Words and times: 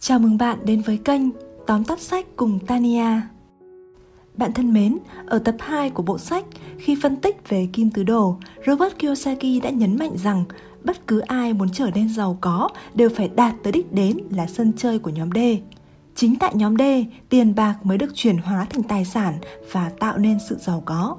Chào 0.00 0.18
mừng 0.18 0.38
bạn 0.38 0.58
đến 0.64 0.80
với 0.80 0.96
kênh 0.96 1.22
Tóm 1.66 1.84
tắt 1.84 2.00
sách 2.00 2.26
cùng 2.36 2.58
Tania. 2.66 3.20
Bạn 4.34 4.52
thân 4.52 4.72
mến, 4.72 4.98
ở 5.26 5.38
tập 5.38 5.54
2 5.58 5.90
của 5.90 6.02
bộ 6.02 6.18
sách, 6.18 6.44
khi 6.78 6.96
phân 7.02 7.16
tích 7.16 7.48
về 7.48 7.68
kim 7.72 7.90
tứ 7.90 8.02
đồ, 8.02 8.36
Robert 8.66 8.98
Kiyosaki 8.98 9.62
đã 9.62 9.70
nhấn 9.70 9.98
mạnh 9.98 10.16
rằng 10.16 10.44
bất 10.84 11.06
cứ 11.06 11.18
ai 11.18 11.52
muốn 11.52 11.68
trở 11.72 11.90
nên 11.94 12.08
giàu 12.08 12.38
có 12.40 12.68
đều 12.94 13.08
phải 13.16 13.28
đạt 13.28 13.54
tới 13.62 13.72
đích 13.72 13.92
đến 13.92 14.18
là 14.30 14.46
sân 14.46 14.72
chơi 14.76 14.98
của 14.98 15.10
nhóm 15.10 15.30
D. 15.34 15.38
Chính 16.14 16.36
tại 16.36 16.52
nhóm 16.54 16.76
D, 16.76 16.82
tiền 17.28 17.54
bạc 17.54 17.76
mới 17.82 17.98
được 17.98 18.14
chuyển 18.14 18.38
hóa 18.38 18.66
thành 18.70 18.82
tài 18.82 19.04
sản 19.04 19.34
và 19.72 19.90
tạo 19.98 20.18
nên 20.18 20.38
sự 20.48 20.56
giàu 20.60 20.82
có. 20.86 21.16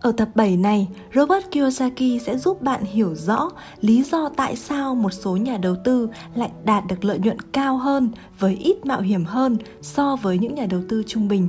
Ở 0.00 0.12
tập 0.12 0.28
7 0.34 0.56
này, 0.56 0.88
Robert 1.14 1.50
Kiyosaki 1.50 2.22
sẽ 2.22 2.38
giúp 2.38 2.62
bạn 2.62 2.84
hiểu 2.84 3.14
rõ 3.14 3.50
lý 3.80 4.02
do 4.02 4.28
tại 4.36 4.56
sao 4.56 4.94
một 4.94 5.10
số 5.10 5.36
nhà 5.36 5.56
đầu 5.56 5.76
tư 5.84 6.08
lại 6.34 6.50
đạt 6.64 6.84
được 6.88 7.04
lợi 7.04 7.18
nhuận 7.18 7.40
cao 7.52 7.76
hơn 7.76 8.10
với 8.38 8.54
ít 8.54 8.86
mạo 8.86 9.00
hiểm 9.00 9.24
hơn 9.24 9.56
so 9.82 10.16
với 10.16 10.38
những 10.38 10.54
nhà 10.54 10.66
đầu 10.70 10.80
tư 10.88 11.02
trung 11.06 11.28
bình. 11.28 11.48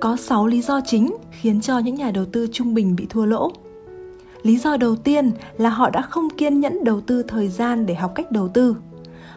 Có 0.00 0.16
6 0.16 0.46
lý 0.46 0.62
do 0.62 0.80
chính 0.86 1.16
khiến 1.30 1.60
cho 1.60 1.78
những 1.78 1.94
nhà 1.94 2.10
đầu 2.10 2.24
tư 2.24 2.46
trung 2.52 2.74
bình 2.74 2.96
bị 2.96 3.06
thua 3.10 3.24
lỗ. 3.24 3.52
Lý 4.42 4.58
do 4.58 4.76
đầu 4.76 4.96
tiên 4.96 5.30
là 5.56 5.70
họ 5.70 5.90
đã 5.90 6.02
không 6.02 6.30
kiên 6.30 6.60
nhẫn 6.60 6.84
đầu 6.84 7.00
tư 7.00 7.22
thời 7.22 7.48
gian 7.48 7.86
để 7.86 7.94
học 7.94 8.12
cách 8.14 8.32
đầu 8.32 8.48
tư. 8.48 8.76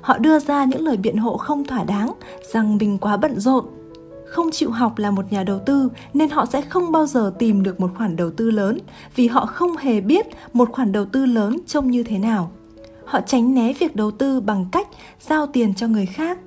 Họ 0.02 0.17
đưa 0.17 0.39
ra 0.39 0.66
những 0.66 0.86
lời 0.86 0.98
biện 0.98 1.17
hộ 1.17 1.38
không 1.38 1.66
thỏa 1.66 1.84
đáng 1.84 2.14
rằng 2.53 2.78
mình 2.78 2.98
quá 2.98 3.17
bận 3.17 3.39
rộn 3.39 3.66
không 4.30 4.52
chịu 4.52 4.72
học 4.72 4.98
là 4.98 5.12
một 5.12 5.31
nhà 5.31 5.44
đầu 5.44 5.59
tư 5.59 5.90
nên 6.13 6.30
họ 6.30 6.45
sẽ 6.45 6.62
không 6.62 6.91
bao 6.91 7.05
giờ 7.05 7.34
tìm 7.40 7.63
được 7.63 7.80
một 7.80 7.91
khoản 7.98 8.16
đầu 8.16 8.31
tư 8.31 8.52
lớn 8.52 8.77
vì 9.16 9.27
họ 9.27 9.45
không 9.45 9.77
hề 9.77 10.02
biết 10.02 10.26
một 10.53 10.70
khoản 10.72 10.91
đầu 10.91 11.05
tư 11.05 11.26
lớn 11.26 11.58
trông 11.67 11.91
như 11.91 12.03
thế 12.03 12.17
nào. 12.17 12.52
Họ 13.05 13.20
tránh 13.22 13.53
né 13.53 13.73
việc 13.73 13.95
đầu 13.95 14.12
tư 14.12 14.40
bằng 14.40 14.66
cách 14.72 14.88
giao 15.20 15.48
tiền 15.48 15.73
cho 15.73 15.88
người 15.88 16.05
khác, 16.05 16.40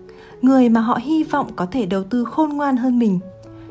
người 0.43 0.69
mà 0.69 0.81
họ 0.81 0.99
hy 1.03 1.23
vọng 1.25 1.51
có 1.57 1.67
thể 1.67 1.87
đầu 1.87 2.05
tư 2.05 2.25
khôn 2.25 2.51
ngoan 2.51 2.77
hơn 2.77 2.99
mình. 2.99 3.21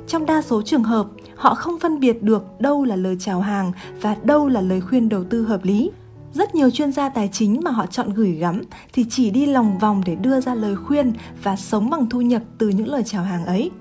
Trong 0.07 0.25
đa 0.25 0.41
số 0.41 0.61
trường 0.61 0.83
hợp, 0.83 1.07
họ 1.35 1.55
không 1.55 1.79
phân 1.79 1.99
biệt 1.99 2.23
được 2.23 2.43
đâu 2.59 2.83
là 2.83 2.95
lời 2.95 3.17
chào 3.19 3.41
hàng 3.41 3.71
và 4.01 4.15
đâu 4.23 4.47
là 4.47 4.61
lời 4.61 4.81
khuyên 4.81 5.09
đầu 5.09 5.23
tư 5.23 5.43
hợp 5.43 5.63
lý. 5.63 5.91
Rất 6.33 6.55
nhiều 6.55 6.69
chuyên 6.69 6.91
gia 6.91 7.09
tài 7.09 7.29
chính 7.31 7.61
mà 7.63 7.71
họ 7.71 7.85
chọn 7.85 8.13
gửi 8.13 8.31
gắm 8.31 8.61
thì 8.93 9.05
chỉ 9.09 9.29
đi 9.29 9.45
lòng 9.45 9.77
vòng 9.77 10.01
để 10.05 10.15
đưa 10.15 10.41
ra 10.41 10.55
lời 10.55 10.75
khuyên 10.75 11.13
và 11.43 11.55
sống 11.55 11.89
bằng 11.89 12.09
thu 12.09 12.21
nhập 12.21 12.41
từ 12.57 12.69
những 12.69 12.87
lời 12.87 13.03
chào 13.05 13.23
hàng 13.23 13.45
ấy. 13.45 13.71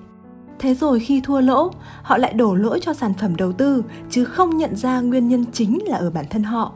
Thế 0.59 0.73
rồi 0.73 0.99
khi 0.99 1.21
thua 1.21 1.41
lỗ, 1.41 1.71
họ 2.01 2.17
lại 2.17 2.33
đổ 2.33 2.55
lỗi 2.55 2.79
cho 2.81 2.93
sản 2.93 3.13
phẩm 3.13 3.35
đầu 3.35 3.51
tư 3.51 3.83
chứ 4.09 4.25
không 4.25 4.57
nhận 4.57 4.75
ra 4.75 5.01
nguyên 5.01 5.27
nhân 5.27 5.45
chính 5.53 5.79
là 5.87 5.97
ở 5.97 6.09
bản 6.09 6.25
thân 6.29 6.43
họ. 6.43 6.71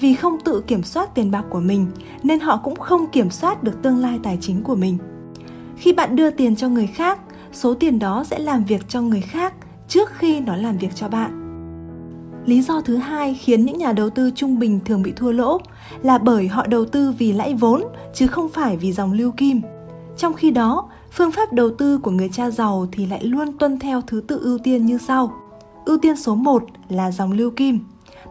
Vì 0.00 0.14
không 0.14 0.38
tự 0.44 0.62
kiểm 0.66 0.82
soát 0.82 1.14
tiền 1.14 1.30
bạc 1.30 1.44
của 1.50 1.60
mình 1.60 1.86
nên 2.22 2.40
họ 2.40 2.60
cũng 2.64 2.76
không 2.76 3.06
kiểm 3.12 3.30
soát 3.30 3.62
được 3.62 3.82
tương 3.82 3.98
lai 3.98 4.20
tài 4.22 4.38
chính 4.40 4.62
của 4.62 4.74
mình. 4.74 4.98
Khi 5.76 5.92
bạn 5.92 6.16
đưa 6.16 6.30
tiền 6.30 6.56
cho 6.56 6.68
người 6.68 6.86
khác, 6.86 7.20
số 7.52 7.74
tiền 7.74 7.98
đó 7.98 8.24
sẽ 8.24 8.38
làm 8.38 8.64
việc 8.64 8.88
cho 8.88 9.02
người 9.02 9.20
khác 9.20 9.54
trước 9.88 10.10
khi 10.14 10.40
nó 10.40 10.56
làm 10.56 10.78
việc 10.78 10.94
cho 10.94 11.08
bạn. 11.08 11.38
Lý 12.46 12.62
do 12.62 12.80
thứ 12.80 12.96
hai 12.96 13.34
khiến 13.34 13.64
những 13.64 13.78
nhà 13.78 13.92
đầu 13.92 14.10
tư 14.10 14.30
trung 14.34 14.58
bình 14.58 14.80
thường 14.84 15.02
bị 15.02 15.12
thua 15.16 15.32
lỗ 15.32 15.58
là 16.02 16.18
bởi 16.18 16.48
họ 16.48 16.66
đầu 16.66 16.84
tư 16.84 17.14
vì 17.18 17.32
lãi 17.32 17.54
vốn 17.54 17.82
chứ 18.14 18.26
không 18.26 18.48
phải 18.48 18.76
vì 18.76 18.92
dòng 18.92 19.12
lưu 19.12 19.32
kim. 19.36 19.60
Trong 20.16 20.34
khi 20.34 20.50
đó, 20.50 20.88
phương 21.14 21.32
pháp 21.32 21.52
đầu 21.52 21.70
tư 21.70 21.98
của 21.98 22.10
người 22.10 22.28
cha 22.28 22.50
giàu 22.50 22.86
thì 22.92 23.06
lại 23.06 23.24
luôn 23.24 23.58
tuân 23.58 23.78
theo 23.78 24.00
thứ 24.00 24.20
tự 24.28 24.40
ưu 24.42 24.58
tiên 24.58 24.86
như 24.86 24.98
sau. 24.98 25.32
Ưu 25.84 25.98
tiên 25.98 26.16
số 26.16 26.34
1 26.34 26.64
là 26.88 27.10
dòng 27.10 27.32
lưu 27.32 27.50
kim, 27.50 27.80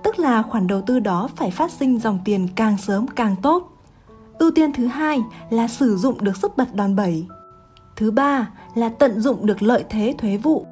tức 0.03 0.19
là 0.19 0.41
khoản 0.41 0.67
đầu 0.67 0.81
tư 0.81 0.99
đó 0.99 1.29
phải 1.35 1.51
phát 1.51 1.71
sinh 1.71 1.99
dòng 1.99 2.19
tiền 2.25 2.47
càng 2.55 2.77
sớm 2.77 3.07
càng 3.07 3.35
tốt. 3.41 3.77
Ưu 4.39 4.51
tiên 4.51 4.73
thứ 4.73 4.85
hai 4.85 5.19
là 5.49 5.67
sử 5.67 5.97
dụng 5.97 6.23
được 6.23 6.37
sức 6.37 6.57
bật 6.57 6.75
đòn 6.75 6.95
bẩy. 6.95 7.25
Thứ 7.95 8.11
ba 8.11 8.49
là 8.75 8.89
tận 8.89 9.21
dụng 9.21 9.45
được 9.45 9.63
lợi 9.63 9.83
thế 9.89 10.15
thuế 10.17 10.37
vụ 10.37 10.65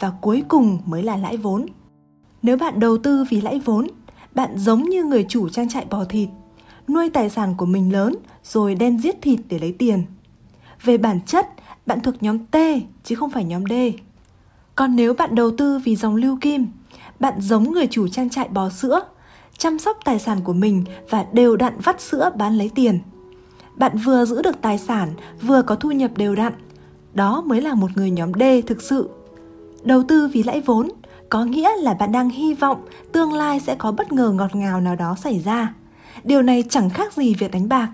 và 0.00 0.12
cuối 0.20 0.44
cùng 0.48 0.78
mới 0.86 1.02
là 1.02 1.16
lãi 1.16 1.36
vốn. 1.36 1.66
Nếu 2.42 2.56
bạn 2.56 2.80
đầu 2.80 2.98
tư 2.98 3.24
vì 3.30 3.40
lãi 3.40 3.60
vốn, 3.64 3.86
bạn 4.34 4.58
giống 4.58 4.82
như 4.82 5.04
người 5.04 5.26
chủ 5.28 5.48
trang 5.48 5.68
trại 5.68 5.86
bò 5.90 6.04
thịt, 6.04 6.28
nuôi 6.88 7.10
tài 7.10 7.30
sản 7.30 7.54
của 7.56 7.66
mình 7.66 7.92
lớn 7.92 8.14
rồi 8.44 8.74
đem 8.74 8.98
giết 8.98 9.22
thịt 9.22 9.40
để 9.48 9.58
lấy 9.58 9.72
tiền. 9.78 10.04
Về 10.84 10.98
bản 10.98 11.20
chất, 11.26 11.48
bạn 11.86 12.00
thuộc 12.00 12.22
nhóm 12.22 12.38
T 12.38 12.56
chứ 13.04 13.14
không 13.14 13.30
phải 13.30 13.44
nhóm 13.44 13.64
D. 13.66 13.72
Còn 14.74 14.96
nếu 14.96 15.14
bạn 15.14 15.34
đầu 15.34 15.50
tư 15.50 15.78
vì 15.84 15.96
dòng 15.96 16.16
lưu 16.16 16.38
kim, 16.40 16.66
bạn 17.20 17.34
giống 17.40 17.72
người 17.72 17.86
chủ 17.86 18.08
trang 18.08 18.30
trại 18.30 18.48
bò 18.48 18.68
sữa, 18.68 19.00
chăm 19.58 19.78
sóc 19.78 19.98
tài 20.04 20.18
sản 20.18 20.40
của 20.44 20.52
mình 20.52 20.84
và 21.10 21.26
đều 21.32 21.56
đặn 21.56 21.72
vắt 21.82 22.00
sữa 22.00 22.30
bán 22.36 22.58
lấy 22.58 22.70
tiền. 22.74 22.98
Bạn 23.76 23.98
vừa 24.04 24.24
giữ 24.24 24.42
được 24.42 24.60
tài 24.62 24.78
sản, 24.78 25.12
vừa 25.42 25.62
có 25.62 25.74
thu 25.74 25.90
nhập 25.90 26.10
đều 26.16 26.34
đặn. 26.34 26.52
Đó 27.14 27.42
mới 27.46 27.60
là 27.60 27.74
một 27.74 27.90
người 27.94 28.10
nhóm 28.10 28.32
D 28.34 28.42
thực 28.66 28.82
sự. 28.82 29.10
Đầu 29.82 30.02
tư 30.08 30.28
vì 30.32 30.42
lãi 30.42 30.60
vốn 30.60 30.88
có 31.28 31.44
nghĩa 31.44 31.70
là 31.76 31.94
bạn 31.94 32.12
đang 32.12 32.30
hy 32.30 32.54
vọng 32.54 32.84
tương 33.12 33.32
lai 33.32 33.60
sẽ 33.60 33.74
có 33.74 33.92
bất 33.92 34.12
ngờ 34.12 34.30
ngọt 34.30 34.54
ngào 34.54 34.80
nào 34.80 34.96
đó 34.96 35.16
xảy 35.22 35.40
ra. 35.40 35.74
Điều 36.24 36.42
này 36.42 36.64
chẳng 36.68 36.90
khác 36.90 37.12
gì 37.12 37.34
việc 37.34 37.50
đánh 37.50 37.68
bạc. 37.68 37.88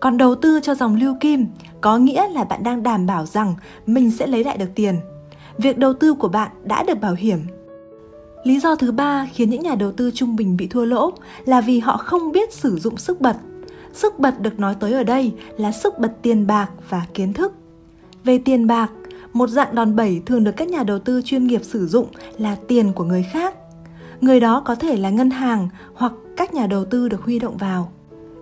Còn 0.00 0.16
đầu 0.16 0.34
tư 0.34 0.60
cho 0.62 0.74
dòng 0.74 0.96
lưu 0.96 1.16
kim 1.20 1.46
có 1.80 1.98
nghĩa 1.98 2.28
là 2.28 2.44
bạn 2.44 2.62
đang 2.62 2.82
đảm 2.82 3.06
bảo 3.06 3.26
rằng 3.26 3.54
mình 3.86 4.10
sẽ 4.10 4.26
lấy 4.26 4.44
lại 4.44 4.58
được 4.58 4.70
tiền. 4.74 4.94
Việc 5.58 5.78
đầu 5.78 5.94
tư 5.94 6.14
của 6.14 6.28
bạn 6.28 6.50
đã 6.64 6.82
được 6.82 7.00
bảo 7.00 7.14
hiểm. 7.14 7.38
Lý 8.44 8.60
do 8.60 8.74
thứ 8.76 8.92
ba 8.92 9.28
khiến 9.32 9.50
những 9.50 9.62
nhà 9.62 9.74
đầu 9.74 9.92
tư 9.92 10.10
trung 10.14 10.36
bình 10.36 10.56
bị 10.56 10.66
thua 10.66 10.84
lỗ 10.84 11.12
là 11.44 11.60
vì 11.60 11.78
họ 11.78 11.96
không 11.96 12.32
biết 12.32 12.52
sử 12.52 12.78
dụng 12.78 12.96
sức 12.96 13.20
bật. 13.20 13.36
Sức 13.92 14.18
bật 14.18 14.40
được 14.40 14.58
nói 14.58 14.74
tới 14.80 14.92
ở 14.92 15.02
đây 15.02 15.32
là 15.56 15.72
sức 15.72 15.98
bật 15.98 16.12
tiền 16.22 16.46
bạc 16.46 16.70
và 16.88 17.06
kiến 17.14 17.32
thức. 17.32 17.52
Về 18.24 18.38
tiền 18.38 18.66
bạc, 18.66 18.90
một 19.32 19.48
dạng 19.48 19.74
đòn 19.74 19.96
bẩy 19.96 20.22
thường 20.26 20.44
được 20.44 20.52
các 20.56 20.68
nhà 20.68 20.82
đầu 20.82 20.98
tư 20.98 21.22
chuyên 21.24 21.46
nghiệp 21.46 21.60
sử 21.64 21.86
dụng 21.86 22.06
là 22.38 22.56
tiền 22.68 22.92
của 22.92 23.04
người 23.04 23.26
khác. 23.32 23.54
Người 24.20 24.40
đó 24.40 24.62
có 24.64 24.74
thể 24.74 24.96
là 24.96 25.10
ngân 25.10 25.30
hàng 25.30 25.68
hoặc 25.94 26.12
các 26.36 26.54
nhà 26.54 26.66
đầu 26.66 26.84
tư 26.84 27.08
được 27.08 27.22
huy 27.22 27.38
động 27.38 27.56
vào. 27.56 27.92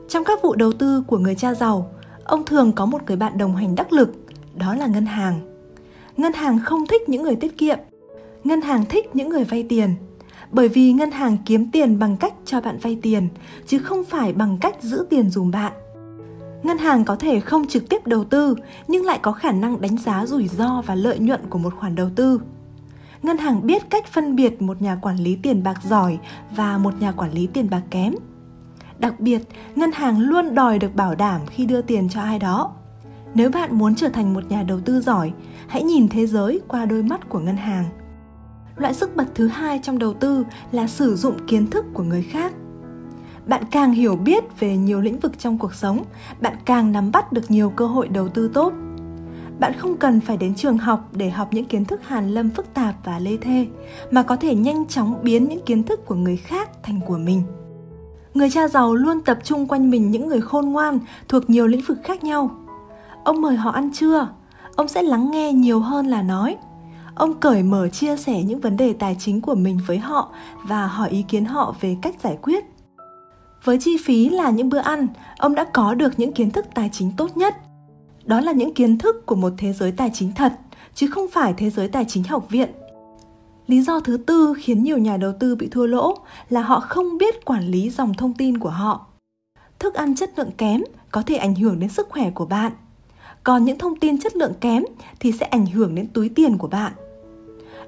Trong 0.09 0.25
các 0.25 0.43
vụ 0.43 0.55
đầu 0.55 0.73
tư 0.73 1.03
của 1.07 1.19
người 1.19 1.35
cha 1.35 1.55
giàu, 1.55 1.91
ông 2.27 2.45
thường 2.45 2.73
có 2.73 2.87
một 2.87 3.03
người 3.07 3.17
bạn 3.17 3.39
đồng 3.39 3.57
hành 3.57 3.75
đắc 3.75 3.93
lực, 3.93 4.13
đó 4.55 4.75
là 4.75 4.87
ngân 4.87 5.07
hàng. 5.07 5.41
Ngân 6.17 6.33
hàng 6.33 6.59
không 6.59 6.87
thích 6.87 7.09
những 7.09 7.23
người 7.23 7.37
tiết 7.37 7.59
kiệm. 7.59 7.79
Ngân 8.45 8.61
hàng 8.61 8.85
thích 8.85 9.17
những 9.17 9.29
người 9.29 9.45
vay 9.45 9.63
tiền. 9.69 9.95
Bởi 10.51 10.69
vì 10.69 10.93
ngân 10.93 11.11
hàng 11.11 11.37
kiếm 11.47 11.71
tiền 11.71 11.99
bằng 11.99 12.17
cách 12.17 12.35
cho 12.45 12.61
bạn 12.61 12.79
vay 12.83 12.99
tiền, 13.03 13.29
chứ 13.67 13.79
không 13.79 14.05
phải 14.05 14.33
bằng 14.33 14.59
cách 14.61 14.83
giữ 14.83 15.07
tiền 15.11 15.31
dùm 15.31 15.51
bạn. 15.51 15.73
Ngân 16.63 16.79
hàng 16.79 17.05
có 17.05 17.17
thể 17.17 17.41
không 17.41 17.67
trực 17.67 17.89
tiếp 17.89 18.07
đầu 18.07 18.25
tư, 18.25 18.57
nhưng 18.89 19.05
lại 19.05 19.19
có 19.23 19.33
khả 19.33 19.53
năng 19.53 19.81
đánh 19.81 19.97
giá 19.99 20.27
rủi 20.27 20.49
ro 20.49 20.83
và 20.87 20.95
lợi 20.95 21.19
nhuận 21.19 21.41
của 21.51 21.59
một 21.59 21.75
khoản 21.75 21.95
đầu 21.95 22.11
tư. 22.17 22.41
Ngân 23.23 23.39
hàng 23.39 23.67
biết 23.67 23.91
cách 23.91 24.07
phân 24.07 24.37
biệt 24.37 24.63
một 24.63 24.83
nhà 24.83 24.99
quản 25.03 25.17
lý 25.17 25.37
tiền 25.43 25.63
bạc 25.63 25.79
giỏi 25.85 26.19
và 26.57 26.79
một 26.79 27.01
nhà 27.01 27.13
quản 27.13 27.33
lý 27.33 27.47
tiền 27.47 27.71
bạc 27.71 27.83
kém 27.91 28.15
Đặc 28.99 29.21
biệt, 29.21 29.43
ngân 29.75 29.93
hàng 29.93 30.21
luôn 30.21 30.55
đòi 30.55 30.79
được 30.79 30.95
bảo 30.95 31.15
đảm 31.15 31.41
khi 31.47 31.67
đưa 31.67 31.83
tiền 31.83 32.09
cho 32.09 32.21
ai 32.21 32.39
đó. 32.39 32.73
Nếu 33.35 33.51
bạn 33.51 33.79
muốn 33.79 33.95
trở 33.95 34.09
thành 34.09 34.35
một 34.35 34.51
nhà 34.51 34.63
đầu 34.63 34.81
tư 34.81 35.01
giỏi, 35.01 35.33
hãy 35.69 35.83
nhìn 35.83 36.09
thế 36.09 36.27
giới 36.27 36.61
qua 36.69 36.85
đôi 36.85 37.03
mắt 37.03 37.29
của 37.29 37.39
ngân 37.39 37.57
hàng. 37.57 37.85
Loại 38.77 38.95
sức 38.95 39.17
bật 39.17 39.27
thứ 39.35 39.49
hai 39.49 39.81
trong 39.83 39.99
đầu 39.99 40.15
tư 40.15 40.45
là 40.73 40.87
sử 40.87 41.17
dụng 41.17 41.47
kiến 41.47 41.67
thức 41.71 41.85
của 41.95 42.03
người 42.03 42.23
khác. 42.23 42.53
Bạn 43.47 43.63
càng 43.71 43.93
hiểu 43.93 44.17
biết 44.17 44.45
về 44.61 44.77
nhiều 44.77 45.01
lĩnh 45.01 45.21
vực 45.21 45.39
trong 45.39 45.59
cuộc 45.59 45.75
sống, 45.75 46.05
bạn 46.41 46.57
càng 46.65 46.93
nắm 46.93 47.13
bắt 47.13 47.33
được 47.33 47.51
nhiều 47.51 47.71
cơ 47.71 47.87
hội 47.87 48.09
đầu 48.09 48.29
tư 48.29 48.51
tốt. 48.55 48.73
Bạn 49.59 49.73
không 49.79 49.97
cần 49.97 50.21
phải 50.21 50.37
đến 50.37 50.55
trường 50.55 50.79
học 50.79 51.09
để 51.13 51.31
học 51.31 51.49
những 51.53 51.65
kiến 51.65 51.85
thức 51.85 52.01
hàn 52.05 52.35
lâm 52.35 52.51
phức 52.51 52.75
tạp 52.75 52.95
và 53.05 53.19
lê 53.19 53.37
thê, 53.37 53.67
mà 54.11 54.23
có 54.23 54.37
thể 54.37 54.55
nhanh 54.55 54.87
chóng 54.87 55.19
biến 55.23 55.49
những 55.49 55.65
kiến 55.67 55.83
thức 55.83 56.07
của 56.07 56.15
người 56.15 56.37
khác 56.37 56.71
thành 56.83 57.01
của 57.07 57.19
mình 57.19 57.43
người 58.37 58.51
cha 58.51 58.69
giàu 58.69 58.95
luôn 58.95 59.21
tập 59.21 59.39
trung 59.45 59.67
quanh 59.67 59.91
mình 59.91 60.11
những 60.11 60.29
người 60.29 60.41
khôn 60.41 60.73
ngoan 60.73 60.99
thuộc 61.29 61.51
nhiều 61.51 61.67
lĩnh 61.67 61.81
vực 61.81 61.99
khác 62.05 62.25
nhau. 62.25 62.51
Ông 63.25 63.41
mời 63.41 63.57
họ 63.57 63.71
ăn 63.71 63.91
trưa, 63.93 64.29
ông 64.77 64.89
sẽ 64.89 65.03
lắng 65.03 65.31
nghe 65.31 65.53
nhiều 65.53 65.81
hơn 65.81 66.07
là 66.07 66.23
nói. 66.23 66.57
Ông 67.15 67.35
cởi 67.35 67.63
mở 67.63 67.89
chia 67.89 68.17
sẻ 68.17 68.43
những 68.43 68.61
vấn 68.61 68.77
đề 68.77 68.93
tài 68.93 69.17
chính 69.19 69.41
của 69.41 69.55
mình 69.55 69.79
với 69.87 69.99
họ 69.99 70.33
và 70.63 70.87
hỏi 70.87 71.11
ý 71.11 71.23
kiến 71.23 71.45
họ 71.45 71.75
về 71.81 71.97
cách 72.03 72.17
giải 72.23 72.39
quyết. 72.43 72.65
Với 73.65 73.79
chi 73.81 73.97
phí 74.05 74.29
là 74.29 74.51
những 74.51 74.69
bữa 74.69 74.79
ăn, 74.79 75.07
ông 75.39 75.55
đã 75.55 75.65
có 75.65 75.95
được 75.95 76.13
những 76.17 76.33
kiến 76.33 76.51
thức 76.51 76.67
tài 76.75 76.91
chính 76.93 77.13
tốt 77.17 77.37
nhất. 77.37 77.55
Đó 78.25 78.41
là 78.41 78.53
những 78.53 78.75
kiến 78.75 78.99
thức 78.99 79.27
của 79.27 79.35
một 79.35 79.53
thế 79.59 79.73
giới 79.73 79.93
tài 79.93 80.11
chính 80.15 80.33
thật, 80.33 80.53
chứ 80.95 81.07
không 81.07 81.27
phải 81.33 81.55
thế 81.57 81.71
giới 81.71 81.89
tài 81.89 82.05
chính 82.09 82.25
học 82.25 82.47
viện 82.51 82.69
Lý 83.67 83.83
do 83.83 84.01
thứ 84.01 84.17
tư 84.17 84.55
khiến 84.59 84.83
nhiều 84.83 84.99
nhà 84.99 85.17
đầu 85.17 85.33
tư 85.41 85.57
bị 85.57 85.69
thua 85.69 85.87
lỗ 85.87 86.19
là 86.49 86.61
họ 86.61 86.81
không 86.81 87.19
biết 87.19 87.45
quản 87.45 87.69
lý 87.69 87.91
dòng 87.91 88.15
thông 88.15 88.35
tin 88.35 88.59
của 88.59 88.71
họ. 88.71 89.07
Thức 89.79 89.95
ăn 89.95 90.15
chất 90.15 90.39
lượng 90.39 90.51
kém 90.59 90.83
có 91.11 91.23
thể 91.23 91.37
ảnh 91.37 91.55
hưởng 91.55 91.79
đến 91.79 91.91
sức 91.91 92.09
khỏe 92.11 92.31
của 92.31 92.47
bạn. 92.47 92.73
Còn 93.45 93.65
những 93.65 93.79
thông 93.79 93.97
tin 93.97 94.21
chất 94.21 94.37
lượng 94.37 94.53
kém 94.61 94.83
thì 95.21 95.33
sẽ 95.33 95.47
ảnh 95.47 95.67
hưởng 95.67 95.95
đến 95.95 96.07
túi 96.07 96.29
tiền 96.29 96.59
của 96.59 96.69
bạn. 96.69 96.93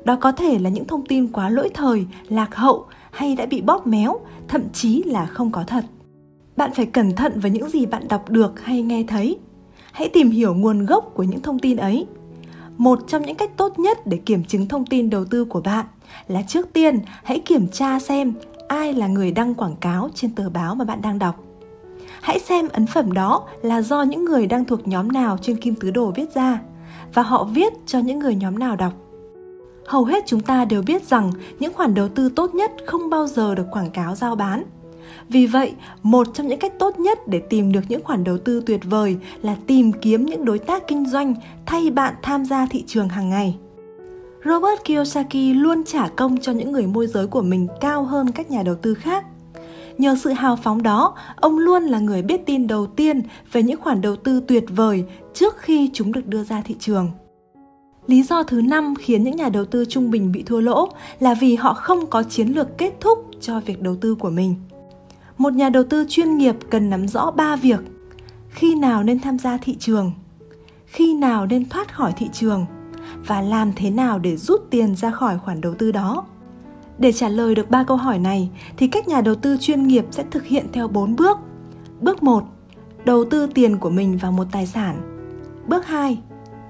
Đó 0.04 0.16
có 0.20 0.32
thể 0.32 0.58
là 0.58 0.70
những 0.70 0.84
thông 0.84 1.06
tin 1.06 1.32
quá 1.32 1.48
lỗi 1.48 1.70
thời, 1.74 2.06
lạc 2.28 2.54
hậu 2.54 2.86
hay 3.10 3.36
đã 3.36 3.46
bị 3.46 3.60
bóp 3.60 3.86
méo, 3.86 4.20
thậm 4.48 4.62
chí 4.72 5.02
là 5.02 5.26
không 5.26 5.52
có 5.52 5.64
thật. 5.66 5.84
Bạn 6.56 6.70
phải 6.74 6.86
cẩn 6.86 7.16
thận 7.16 7.40
với 7.40 7.50
những 7.50 7.68
gì 7.68 7.86
bạn 7.86 8.08
đọc 8.08 8.30
được 8.30 8.60
hay 8.64 8.82
nghe 8.82 9.04
thấy. 9.08 9.38
hãy 9.92 10.08
tìm 10.08 10.30
hiểu 10.30 10.54
nguồn 10.54 10.86
gốc 10.86 11.10
của 11.14 11.22
những 11.22 11.40
thông 11.40 11.58
tin 11.58 11.76
ấy. 11.76 12.06
Một 12.78 12.98
trong 13.08 13.22
những 13.22 13.36
cách 13.36 13.56
tốt 13.56 13.78
nhất 13.78 14.06
để 14.06 14.16
kiểm 14.16 14.44
chứng 14.44 14.68
thông 14.68 14.86
tin 14.86 15.10
đầu 15.10 15.24
tư 15.24 15.44
của 15.44 15.60
bạn 15.60 15.86
là 16.28 16.42
trước 16.42 16.72
tiên, 16.72 16.98
hãy 17.24 17.40
kiểm 17.40 17.68
tra 17.68 17.98
xem 17.98 18.34
ai 18.68 18.94
là 18.94 19.06
người 19.06 19.32
đăng 19.32 19.54
quảng 19.54 19.76
cáo 19.80 20.10
trên 20.14 20.34
tờ 20.34 20.50
báo 20.50 20.74
mà 20.74 20.84
bạn 20.84 21.02
đang 21.02 21.18
đọc. 21.18 21.44
Hãy 22.20 22.38
xem 22.38 22.68
ấn 22.72 22.86
phẩm 22.86 23.12
đó 23.12 23.44
là 23.62 23.82
do 23.82 24.02
những 24.02 24.24
người 24.24 24.46
đang 24.46 24.64
thuộc 24.64 24.88
nhóm 24.88 25.12
nào 25.12 25.38
trên 25.42 25.56
kim 25.56 25.74
tứ 25.74 25.90
đồ 25.90 26.12
viết 26.16 26.34
ra 26.34 26.60
và 27.14 27.22
họ 27.22 27.44
viết 27.44 27.72
cho 27.86 27.98
những 27.98 28.18
người 28.18 28.34
nhóm 28.34 28.58
nào 28.58 28.76
đọc. 28.76 28.92
Hầu 29.86 30.04
hết 30.04 30.24
chúng 30.26 30.40
ta 30.40 30.64
đều 30.64 30.82
biết 30.82 31.02
rằng 31.02 31.32
những 31.58 31.72
khoản 31.72 31.94
đầu 31.94 32.08
tư 32.08 32.28
tốt 32.36 32.54
nhất 32.54 32.72
không 32.86 33.10
bao 33.10 33.26
giờ 33.26 33.54
được 33.54 33.66
quảng 33.70 33.90
cáo 33.90 34.14
giao 34.14 34.36
bán. 34.36 34.64
Vì 35.28 35.46
vậy, 35.46 35.72
một 36.02 36.26
trong 36.34 36.48
những 36.48 36.58
cách 36.58 36.78
tốt 36.78 36.98
nhất 36.98 37.28
để 37.28 37.38
tìm 37.38 37.72
được 37.72 37.80
những 37.88 38.04
khoản 38.04 38.24
đầu 38.24 38.38
tư 38.38 38.62
tuyệt 38.66 38.80
vời 38.84 39.16
là 39.42 39.56
tìm 39.66 39.92
kiếm 39.92 40.26
những 40.26 40.44
đối 40.44 40.58
tác 40.58 40.88
kinh 40.88 41.06
doanh 41.06 41.34
thay 41.66 41.90
bạn 41.90 42.14
tham 42.22 42.44
gia 42.44 42.66
thị 42.66 42.84
trường 42.86 43.08
hàng 43.08 43.30
ngày. 43.30 43.56
Robert 44.44 44.84
Kiyosaki 44.84 45.54
luôn 45.54 45.84
trả 45.84 46.08
công 46.08 46.36
cho 46.40 46.52
những 46.52 46.72
người 46.72 46.86
môi 46.86 47.06
giới 47.06 47.26
của 47.26 47.42
mình 47.42 47.68
cao 47.80 48.04
hơn 48.04 48.30
các 48.32 48.50
nhà 48.50 48.62
đầu 48.62 48.74
tư 48.74 48.94
khác. 48.94 49.24
Nhờ 49.98 50.16
sự 50.20 50.30
hào 50.30 50.56
phóng 50.56 50.82
đó, 50.82 51.14
ông 51.36 51.58
luôn 51.58 51.82
là 51.82 51.98
người 51.98 52.22
biết 52.22 52.46
tin 52.46 52.66
đầu 52.66 52.86
tiên 52.86 53.22
về 53.52 53.62
những 53.62 53.80
khoản 53.80 54.00
đầu 54.00 54.16
tư 54.16 54.42
tuyệt 54.48 54.64
vời 54.68 55.04
trước 55.34 55.56
khi 55.58 55.90
chúng 55.92 56.12
được 56.12 56.26
đưa 56.26 56.44
ra 56.44 56.62
thị 56.64 56.74
trường. 56.80 57.10
Lý 58.06 58.22
do 58.22 58.42
thứ 58.42 58.60
năm 58.60 58.94
khiến 58.98 59.24
những 59.24 59.36
nhà 59.36 59.48
đầu 59.48 59.64
tư 59.64 59.84
trung 59.84 60.10
bình 60.10 60.32
bị 60.32 60.42
thua 60.42 60.60
lỗ 60.60 60.88
là 61.20 61.34
vì 61.34 61.54
họ 61.54 61.74
không 61.74 62.06
có 62.06 62.22
chiến 62.22 62.48
lược 62.48 62.78
kết 62.78 62.94
thúc 63.00 63.30
cho 63.40 63.60
việc 63.60 63.82
đầu 63.82 63.96
tư 63.96 64.14
của 64.14 64.30
mình. 64.30 64.54
Một 65.38 65.52
nhà 65.52 65.68
đầu 65.70 65.84
tư 65.84 66.04
chuyên 66.08 66.36
nghiệp 66.36 66.56
cần 66.70 66.90
nắm 66.90 67.08
rõ 67.08 67.30
ba 67.30 67.56
việc: 67.56 67.80
khi 68.48 68.74
nào 68.74 69.02
nên 69.02 69.20
tham 69.20 69.38
gia 69.38 69.56
thị 69.56 69.76
trường, 69.78 70.12
khi 70.86 71.14
nào 71.14 71.46
nên 71.46 71.68
thoát 71.68 71.94
khỏi 71.94 72.12
thị 72.16 72.28
trường 72.32 72.66
và 73.26 73.40
làm 73.40 73.72
thế 73.76 73.90
nào 73.90 74.18
để 74.18 74.36
rút 74.36 74.66
tiền 74.70 74.96
ra 74.96 75.10
khỏi 75.10 75.38
khoản 75.38 75.60
đầu 75.60 75.74
tư 75.74 75.92
đó. 75.92 76.24
Để 76.98 77.12
trả 77.12 77.28
lời 77.28 77.54
được 77.54 77.70
ba 77.70 77.84
câu 77.84 77.96
hỏi 77.96 78.18
này 78.18 78.50
thì 78.76 78.88
các 78.88 79.08
nhà 79.08 79.20
đầu 79.20 79.34
tư 79.34 79.56
chuyên 79.60 79.86
nghiệp 79.86 80.04
sẽ 80.10 80.24
thực 80.30 80.44
hiện 80.44 80.66
theo 80.72 80.88
4 80.88 81.16
bước. 81.16 81.38
Bước 82.00 82.22
1: 82.22 82.44
Đầu 83.04 83.24
tư 83.24 83.46
tiền 83.54 83.78
của 83.78 83.90
mình 83.90 84.18
vào 84.22 84.32
một 84.32 84.46
tài 84.52 84.66
sản. 84.66 85.00
Bước 85.66 85.86
2: 85.86 86.18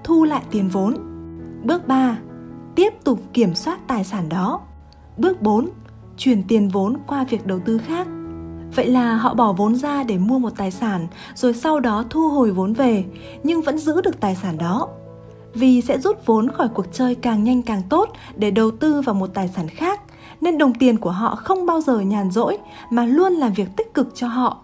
Thu 0.05 0.25
lại 0.25 0.43
tiền 0.51 0.69
vốn. 0.69 0.95
Bước 1.65 1.89
3: 1.89 2.19
Tiếp 2.75 2.93
tục 3.05 3.21
kiểm 3.33 3.55
soát 3.55 3.79
tài 3.87 4.05
sản 4.05 4.29
đó. 4.29 4.61
Bước 5.17 5.43
4: 5.43 5.69
Chuyển 6.17 6.43
tiền 6.49 6.69
vốn 6.69 6.97
qua 7.07 7.25
việc 7.25 7.47
đầu 7.47 7.59
tư 7.65 7.79
khác. 7.79 8.09
Vậy 8.75 8.87
là 8.87 9.17
họ 9.17 9.35
bỏ 9.35 9.53
vốn 9.53 9.77
ra 9.77 10.03
để 10.03 10.19
mua 10.19 10.39
một 10.39 10.53
tài 10.57 10.71
sản 10.71 11.07
rồi 11.35 11.55
sau 11.55 11.81
đó 11.81 12.05
thu 12.11 12.29
hồi 12.29 12.51
vốn 12.51 12.73
về 12.73 13.05
nhưng 13.43 13.63
vẫn 13.63 13.79
giữ 13.79 14.01
được 14.01 14.21
tài 14.21 14.35
sản 14.35 14.59
đó. 14.59 14.89
Vì 15.55 15.81
sẽ 15.81 15.99
rút 15.99 16.27
vốn 16.27 16.51
khỏi 16.51 16.69
cuộc 16.69 16.87
chơi 16.93 17.15
càng 17.15 17.45
nhanh 17.45 17.63
càng 17.63 17.83
tốt 17.89 18.09
để 18.37 18.51
đầu 18.51 18.71
tư 18.71 19.01
vào 19.01 19.15
một 19.15 19.31
tài 19.35 19.49
sản 19.49 19.69
khác 19.69 20.01
nên 20.41 20.59
đồng 20.59 20.75
tiền 20.75 20.99
của 20.99 21.11
họ 21.11 21.35
không 21.35 21.67
bao 21.67 21.81
giờ 21.81 22.01
nhàn 22.01 22.31
rỗi 22.31 22.59
mà 22.91 23.07
luôn 23.07 23.33
làm 23.33 23.53
việc 23.53 23.69
tích 23.77 23.95
cực 23.95 24.09
cho 24.15 24.29
họ. 24.29 24.59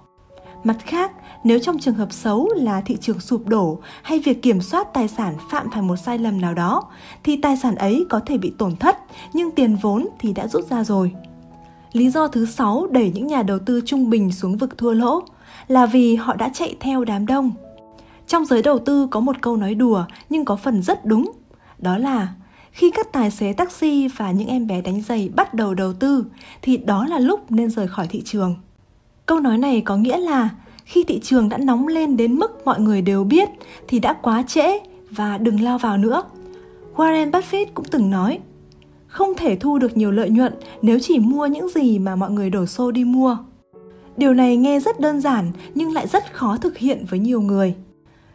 Mặt 0.64 0.76
khác, 0.86 1.12
nếu 1.44 1.58
trong 1.58 1.78
trường 1.78 1.94
hợp 1.94 2.12
xấu 2.12 2.48
là 2.56 2.80
thị 2.80 2.96
trường 3.00 3.20
sụp 3.20 3.46
đổ 3.46 3.78
hay 4.02 4.18
việc 4.18 4.42
kiểm 4.42 4.60
soát 4.60 4.94
tài 4.94 5.08
sản 5.08 5.36
phạm 5.50 5.70
phải 5.70 5.82
một 5.82 5.96
sai 5.96 6.18
lầm 6.18 6.40
nào 6.40 6.54
đó 6.54 6.82
thì 7.24 7.36
tài 7.36 7.56
sản 7.56 7.74
ấy 7.74 8.06
có 8.10 8.20
thể 8.26 8.38
bị 8.38 8.52
tổn 8.58 8.76
thất 8.76 8.98
nhưng 9.32 9.50
tiền 9.50 9.76
vốn 9.82 10.08
thì 10.18 10.32
đã 10.32 10.48
rút 10.48 10.70
ra 10.70 10.84
rồi. 10.84 11.12
Lý 11.94 12.10
do 12.10 12.28
thứ 12.28 12.46
sáu 12.46 12.86
đẩy 12.90 13.12
những 13.14 13.26
nhà 13.26 13.42
đầu 13.42 13.58
tư 13.58 13.80
trung 13.86 14.10
bình 14.10 14.32
xuống 14.32 14.56
vực 14.56 14.78
thua 14.78 14.92
lỗ 14.92 15.22
là 15.68 15.86
vì 15.86 16.16
họ 16.16 16.34
đã 16.34 16.50
chạy 16.54 16.76
theo 16.80 17.04
đám 17.04 17.26
đông. 17.26 17.52
Trong 18.26 18.44
giới 18.44 18.62
đầu 18.62 18.78
tư 18.78 19.08
có 19.10 19.20
một 19.20 19.36
câu 19.40 19.56
nói 19.56 19.74
đùa 19.74 20.04
nhưng 20.30 20.44
có 20.44 20.56
phần 20.56 20.82
rất 20.82 21.04
đúng. 21.04 21.32
Đó 21.78 21.98
là 21.98 22.34
khi 22.72 22.90
các 22.90 23.12
tài 23.12 23.30
xế 23.30 23.52
taxi 23.52 24.08
và 24.08 24.30
những 24.30 24.48
em 24.48 24.66
bé 24.66 24.80
đánh 24.80 25.02
giày 25.02 25.30
bắt 25.36 25.54
đầu 25.54 25.74
đầu 25.74 25.92
tư 25.92 26.24
thì 26.62 26.76
đó 26.76 27.06
là 27.06 27.18
lúc 27.18 27.50
nên 27.50 27.70
rời 27.70 27.88
khỏi 27.88 28.06
thị 28.06 28.22
trường. 28.24 28.56
Câu 29.26 29.40
nói 29.40 29.58
này 29.58 29.80
có 29.80 29.96
nghĩa 29.96 30.18
là 30.18 30.48
khi 30.84 31.04
thị 31.04 31.20
trường 31.22 31.48
đã 31.48 31.58
nóng 31.58 31.88
lên 31.88 32.16
đến 32.16 32.34
mức 32.34 32.64
mọi 32.64 32.80
người 32.80 33.02
đều 33.02 33.24
biết 33.24 33.48
thì 33.88 33.98
đã 33.98 34.12
quá 34.12 34.42
trễ 34.42 34.78
và 35.10 35.38
đừng 35.38 35.60
lao 35.60 35.78
vào 35.78 35.98
nữa. 35.98 36.22
Warren 36.96 37.30
Buffett 37.30 37.66
cũng 37.74 37.86
từng 37.90 38.10
nói, 38.10 38.38
không 39.14 39.34
thể 39.36 39.56
thu 39.56 39.78
được 39.78 39.96
nhiều 39.96 40.10
lợi 40.10 40.30
nhuận 40.30 40.52
nếu 40.82 40.98
chỉ 41.02 41.18
mua 41.18 41.46
những 41.46 41.68
gì 41.68 41.98
mà 41.98 42.16
mọi 42.16 42.30
người 42.30 42.50
đổ 42.50 42.66
xô 42.66 42.90
đi 42.90 43.04
mua. 43.04 43.36
Điều 44.16 44.34
này 44.34 44.56
nghe 44.56 44.80
rất 44.80 45.00
đơn 45.00 45.20
giản 45.20 45.52
nhưng 45.74 45.92
lại 45.92 46.06
rất 46.06 46.34
khó 46.34 46.56
thực 46.56 46.78
hiện 46.78 47.04
với 47.10 47.18
nhiều 47.18 47.40
người. 47.40 47.74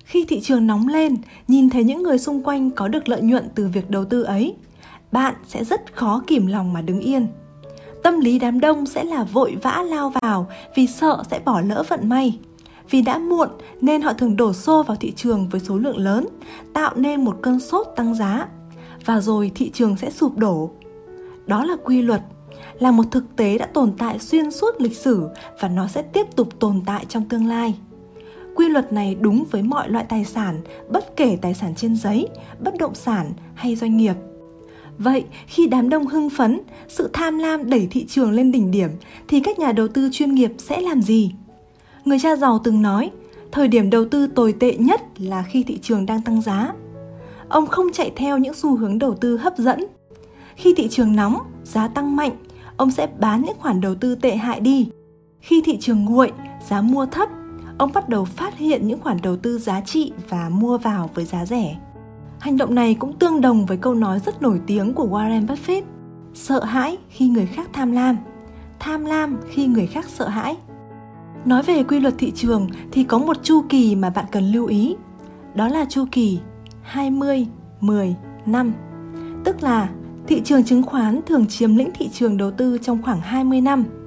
Khi 0.03 0.25
thị 0.25 0.41
trường 0.41 0.67
nóng 0.67 0.87
lên, 0.87 1.17
nhìn 1.47 1.69
thấy 1.69 1.83
những 1.83 2.03
người 2.03 2.17
xung 2.17 2.43
quanh 2.43 2.71
có 2.71 2.87
được 2.87 3.09
lợi 3.09 3.21
nhuận 3.21 3.49
từ 3.55 3.67
việc 3.73 3.89
đầu 3.89 4.05
tư 4.05 4.23
ấy, 4.23 4.55
bạn 5.11 5.33
sẽ 5.47 5.63
rất 5.63 5.95
khó 5.95 6.21
kìm 6.27 6.47
lòng 6.47 6.73
mà 6.73 6.81
đứng 6.81 6.99
yên. 6.99 7.27
Tâm 8.03 8.19
lý 8.19 8.39
đám 8.39 8.59
đông 8.59 8.85
sẽ 8.85 9.03
là 9.03 9.23
vội 9.23 9.57
vã 9.61 9.83
lao 9.89 10.13
vào 10.21 10.47
vì 10.75 10.87
sợ 10.87 11.23
sẽ 11.31 11.39
bỏ 11.45 11.61
lỡ 11.61 11.83
vận 11.89 12.09
may. 12.09 12.39
Vì 12.89 13.01
đã 13.01 13.17
muộn 13.17 13.49
nên 13.81 14.01
họ 14.01 14.13
thường 14.13 14.35
đổ 14.35 14.53
xô 14.53 14.83
vào 14.83 14.97
thị 14.97 15.13
trường 15.15 15.49
với 15.49 15.61
số 15.61 15.77
lượng 15.77 15.97
lớn, 15.97 16.27
tạo 16.73 16.93
nên 16.95 17.25
một 17.25 17.37
cơn 17.41 17.59
sốt 17.59 17.87
tăng 17.95 18.15
giá. 18.15 18.47
Và 19.05 19.21
rồi 19.21 19.51
thị 19.55 19.69
trường 19.73 19.97
sẽ 19.97 20.09
sụp 20.09 20.37
đổ. 20.37 20.71
Đó 21.45 21.65
là 21.65 21.75
quy 21.83 22.01
luật, 22.01 22.21
là 22.79 22.91
một 22.91 23.03
thực 23.11 23.35
tế 23.35 23.57
đã 23.57 23.65
tồn 23.65 23.93
tại 23.97 24.19
xuyên 24.19 24.51
suốt 24.51 24.81
lịch 24.81 24.97
sử 24.97 25.27
và 25.61 25.67
nó 25.67 25.87
sẽ 25.87 26.01
tiếp 26.01 26.25
tục 26.35 26.59
tồn 26.59 26.81
tại 26.85 27.05
trong 27.09 27.29
tương 27.29 27.45
lai. 27.45 27.75
Quy 28.55 28.69
luật 28.69 28.93
này 28.93 29.15
đúng 29.15 29.43
với 29.51 29.63
mọi 29.63 29.89
loại 29.89 30.05
tài 30.09 30.25
sản, 30.25 30.61
bất 30.89 31.15
kể 31.15 31.37
tài 31.41 31.53
sản 31.53 31.75
trên 31.75 31.95
giấy, 31.95 32.27
bất 32.59 32.77
động 32.79 32.95
sản 32.95 33.33
hay 33.53 33.75
doanh 33.75 33.97
nghiệp. 33.97 34.15
Vậy, 34.97 35.23
khi 35.47 35.67
đám 35.67 35.89
đông 35.89 36.07
hưng 36.07 36.29
phấn, 36.29 36.59
sự 36.87 37.09
tham 37.13 37.37
lam 37.37 37.69
đẩy 37.69 37.87
thị 37.91 38.05
trường 38.05 38.31
lên 38.31 38.51
đỉnh 38.51 38.71
điểm 38.71 38.89
thì 39.27 39.39
các 39.39 39.59
nhà 39.59 39.71
đầu 39.71 39.87
tư 39.87 40.09
chuyên 40.11 40.35
nghiệp 40.35 40.51
sẽ 40.57 40.81
làm 40.81 41.01
gì? 41.01 41.31
Người 42.05 42.19
cha 42.19 42.35
giàu 42.35 42.59
từng 42.63 42.81
nói, 42.81 43.11
thời 43.51 43.67
điểm 43.67 43.89
đầu 43.89 44.05
tư 44.05 44.27
tồi 44.27 44.53
tệ 44.53 44.75
nhất 44.75 45.01
là 45.17 45.43
khi 45.43 45.63
thị 45.63 45.77
trường 45.81 46.05
đang 46.05 46.21
tăng 46.21 46.41
giá. 46.41 46.73
Ông 47.49 47.65
không 47.65 47.85
chạy 47.93 48.11
theo 48.15 48.37
những 48.37 48.53
xu 48.53 48.75
hướng 48.75 48.99
đầu 48.99 49.15
tư 49.15 49.37
hấp 49.37 49.57
dẫn. 49.57 49.79
Khi 50.55 50.73
thị 50.77 50.87
trường 50.87 51.15
nóng, 51.15 51.37
giá 51.63 51.87
tăng 51.87 52.15
mạnh, 52.15 52.31
ông 52.77 52.91
sẽ 52.91 53.07
bán 53.19 53.41
những 53.41 53.57
khoản 53.59 53.81
đầu 53.81 53.95
tư 53.95 54.15
tệ 54.15 54.35
hại 54.35 54.59
đi. 54.59 54.89
Khi 55.39 55.61
thị 55.65 55.77
trường 55.79 56.05
nguội, 56.05 56.31
giá 56.67 56.81
mua 56.81 57.05
thấp, 57.05 57.29
ông 57.77 57.91
bắt 57.93 58.09
đầu 58.09 58.25
phát 58.25 58.57
hiện 58.57 58.87
những 58.87 58.99
khoản 58.99 59.17
đầu 59.23 59.37
tư 59.37 59.57
giá 59.57 59.81
trị 59.81 60.11
và 60.29 60.49
mua 60.49 60.77
vào 60.77 61.09
với 61.13 61.25
giá 61.25 61.45
rẻ. 61.45 61.77
Hành 62.39 62.57
động 62.57 62.75
này 62.75 62.95
cũng 62.99 63.19
tương 63.19 63.41
đồng 63.41 63.65
với 63.65 63.77
câu 63.77 63.95
nói 63.95 64.19
rất 64.25 64.41
nổi 64.41 64.61
tiếng 64.67 64.93
của 64.93 65.07
Warren 65.07 65.45
Buffett: 65.45 65.81
sợ 66.33 66.63
hãi 66.63 66.97
khi 67.09 67.27
người 67.27 67.45
khác 67.45 67.69
tham 67.73 67.91
lam, 67.91 68.17
tham 68.79 69.05
lam 69.05 69.37
khi 69.49 69.67
người 69.67 69.87
khác 69.87 70.05
sợ 70.09 70.27
hãi. 70.27 70.57
Nói 71.45 71.63
về 71.63 71.83
quy 71.83 71.99
luật 71.99 72.13
thị 72.17 72.31
trường 72.35 72.67
thì 72.91 73.03
có 73.03 73.17
một 73.17 73.43
chu 73.43 73.61
kỳ 73.69 73.95
mà 73.95 74.09
bạn 74.09 74.25
cần 74.31 74.51
lưu 74.51 74.65
ý. 74.65 74.95
Đó 75.55 75.67
là 75.67 75.85
chu 75.89 76.05
kỳ 76.11 76.39
20, 76.89 77.47
10, 77.81 78.15
5. 78.45 78.73
Tức 79.43 79.63
là 79.63 79.89
thị 80.27 80.41
trường 80.45 80.63
chứng 80.63 80.83
khoán 80.83 81.21
thường 81.25 81.45
chiếm 81.47 81.75
lĩnh 81.75 81.91
thị 81.95 82.09
trường 82.13 82.37
đầu 82.37 82.51
tư 82.51 82.77
trong 82.81 83.03
khoảng 83.03 83.21
20 83.21 83.61
năm– 83.61 83.85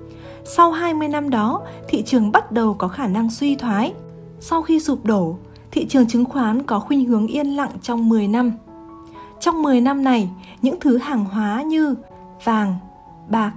sau 0.45 0.73
20 0.73 1.09
năm 1.09 1.31
đó, 1.31 1.63
thị 1.89 2.03
trường 2.03 2.33
bắt 2.33 2.53
đầu 2.53 2.75
có 2.75 2.89
khả 2.89 3.07
năng 3.07 3.31
suy 3.31 3.57
thoái. 3.57 3.95
Sau 4.41 4.63
khi 4.63 4.81
sụp 4.81 5.05
đổ, 5.05 5.39
thị 5.71 5.87
trường 5.89 6.07
chứng 6.07 6.25
khoán 6.25 6.63
có 6.63 6.81
khuynh 6.81 7.05
hướng 7.05 7.27
yên 7.27 7.47
lặng 7.47 7.71
trong 7.83 8.09
10 8.09 8.29
năm. 8.29 8.53
Trong 9.41 9.63
10 9.63 9.81
năm 9.81 10.05
này, 10.05 10.31
những 10.63 10.81
thứ 10.81 10.99
hàng 10.99 11.25
hóa 11.25 11.63
như 11.63 11.95
vàng, 12.45 12.77
bạc, 13.29 13.53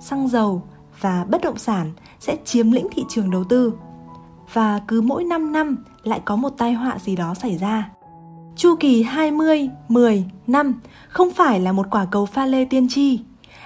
xăng 0.00 0.28
dầu 0.28 0.62
và 1.00 1.26
bất 1.28 1.40
động 1.42 1.58
sản 1.58 1.92
sẽ 2.20 2.36
chiếm 2.44 2.70
lĩnh 2.70 2.86
thị 2.90 3.04
trường 3.08 3.30
đầu 3.30 3.44
tư. 3.44 3.74
Và 4.52 4.80
cứ 4.88 5.00
mỗi 5.00 5.24
5 5.24 5.52
năm 5.52 5.84
lại 6.02 6.20
có 6.24 6.36
một 6.36 6.50
tai 6.58 6.72
họa 6.72 6.98
gì 6.98 7.16
đó 7.16 7.34
xảy 7.34 7.58
ra. 7.58 7.90
Chu 8.60 8.76
kỳ 8.80 9.02
20, 9.02 9.68
10, 9.88 10.24
năm 10.46 10.80
không 11.08 11.30
phải 11.30 11.60
là 11.60 11.72
một 11.72 11.86
quả 11.90 12.06
cầu 12.10 12.26
pha 12.26 12.46
lê 12.46 12.64
tiên 12.64 12.88
tri 12.88 13.20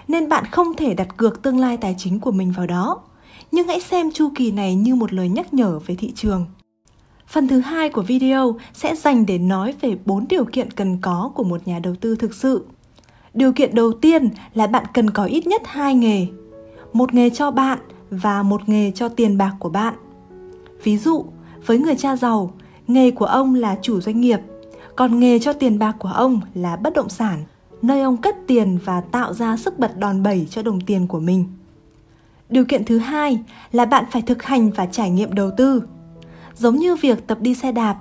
nên 0.09 0.29
bạn 0.29 0.45
không 0.45 0.75
thể 0.77 0.95
đặt 0.95 1.17
cược 1.17 1.43
tương 1.43 1.59
lai 1.59 1.77
tài 1.77 1.95
chính 1.99 2.21
của 2.21 2.31
mình 2.31 2.53
vào 2.57 2.67
đó. 2.67 3.01
Nhưng 3.53 3.69
hãy 3.69 3.81
xem 3.81 4.11
chu 4.11 4.29
kỳ 4.35 4.51
này 4.51 4.75
như 4.75 4.95
một 4.95 5.13
lời 5.13 5.29
nhắc 5.29 5.55
nhở 5.55 5.79
về 5.87 5.95
thị 5.95 6.13
trường. 6.15 6.47
Phần 7.27 7.49
thứ 7.49 7.61
hai 7.61 7.89
của 7.89 8.03
video 8.03 8.57
sẽ 8.75 8.95
dành 8.95 9.27
để 9.27 9.39
nói 9.39 9.75
về 9.81 9.97
4 10.05 10.27
điều 10.29 10.45
kiện 10.45 10.71
cần 10.71 10.99
có 11.01 11.31
của 11.35 11.45
một 11.45 11.69
nhà 11.69 11.79
đầu 11.79 11.95
tư 12.01 12.17
thực 12.17 12.35
sự. 12.35 12.67
Điều 13.35 13.53
kiện 13.53 13.75
đầu 13.75 13.93
tiên 13.93 14.29
là 14.55 14.67
bạn 14.67 14.85
cần 14.95 15.11
có 15.11 15.25
ít 15.25 15.47
nhất 15.47 15.63
hai 15.65 15.95
nghề. 15.95 16.27
Một 16.93 17.15
nghề 17.15 17.31
cho 17.31 17.51
bạn 17.51 17.79
và 18.11 18.43
một 18.43 18.69
nghề 18.69 18.91
cho 18.91 19.09
tiền 19.09 19.39
bạc 19.39 19.53
của 19.59 19.71
bạn. 19.71 19.95
Ví 20.83 20.99
dụ, 20.99 21.25
với 21.67 21.79
người 21.79 21.97
cha 21.97 22.17
giàu, 22.17 22.53
nghề 22.87 23.11
của 23.11 23.27
ông 23.27 23.55
là 23.55 23.79
chủ 23.83 24.01
doanh 24.01 24.21
nghiệp, 24.21 24.41
còn 24.97 25.21
nghề 25.21 25.39
cho 25.39 25.53
tiền 25.53 25.79
bạc 25.79 25.97
của 25.99 26.09
ông 26.09 26.41
là 26.55 26.77
bất 26.77 26.95
động 26.95 27.09
sản 27.09 27.43
nơi 27.83 28.01
ông 28.01 28.17
cất 28.17 28.37
tiền 28.47 28.79
và 28.85 29.01
tạo 29.01 29.35
ra 29.35 29.57
sức 29.57 29.79
bật 29.79 29.99
đòn 29.99 30.23
bẩy 30.23 30.47
cho 30.51 30.63
đồng 30.63 30.81
tiền 30.81 31.07
của 31.07 31.21
mình. 31.21 31.45
Điều 32.49 32.65
kiện 32.65 32.85
thứ 32.85 32.99
hai 32.99 33.39
là 33.73 33.85
bạn 33.85 34.05
phải 34.11 34.23
thực 34.23 34.43
hành 34.43 34.71
và 34.71 34.87
trải 34.87 35.11
nghiệm 35.11 35.35
đầu 35.35 35.51
tư. 35.57 35.83
Giống 36.55 36.77
như 36.77 36.97
việc 36.97 37.27
tập 37.27 37.39
đi 37.41 37.55
xe 37.55 37.73
đạp, 37.73 37.97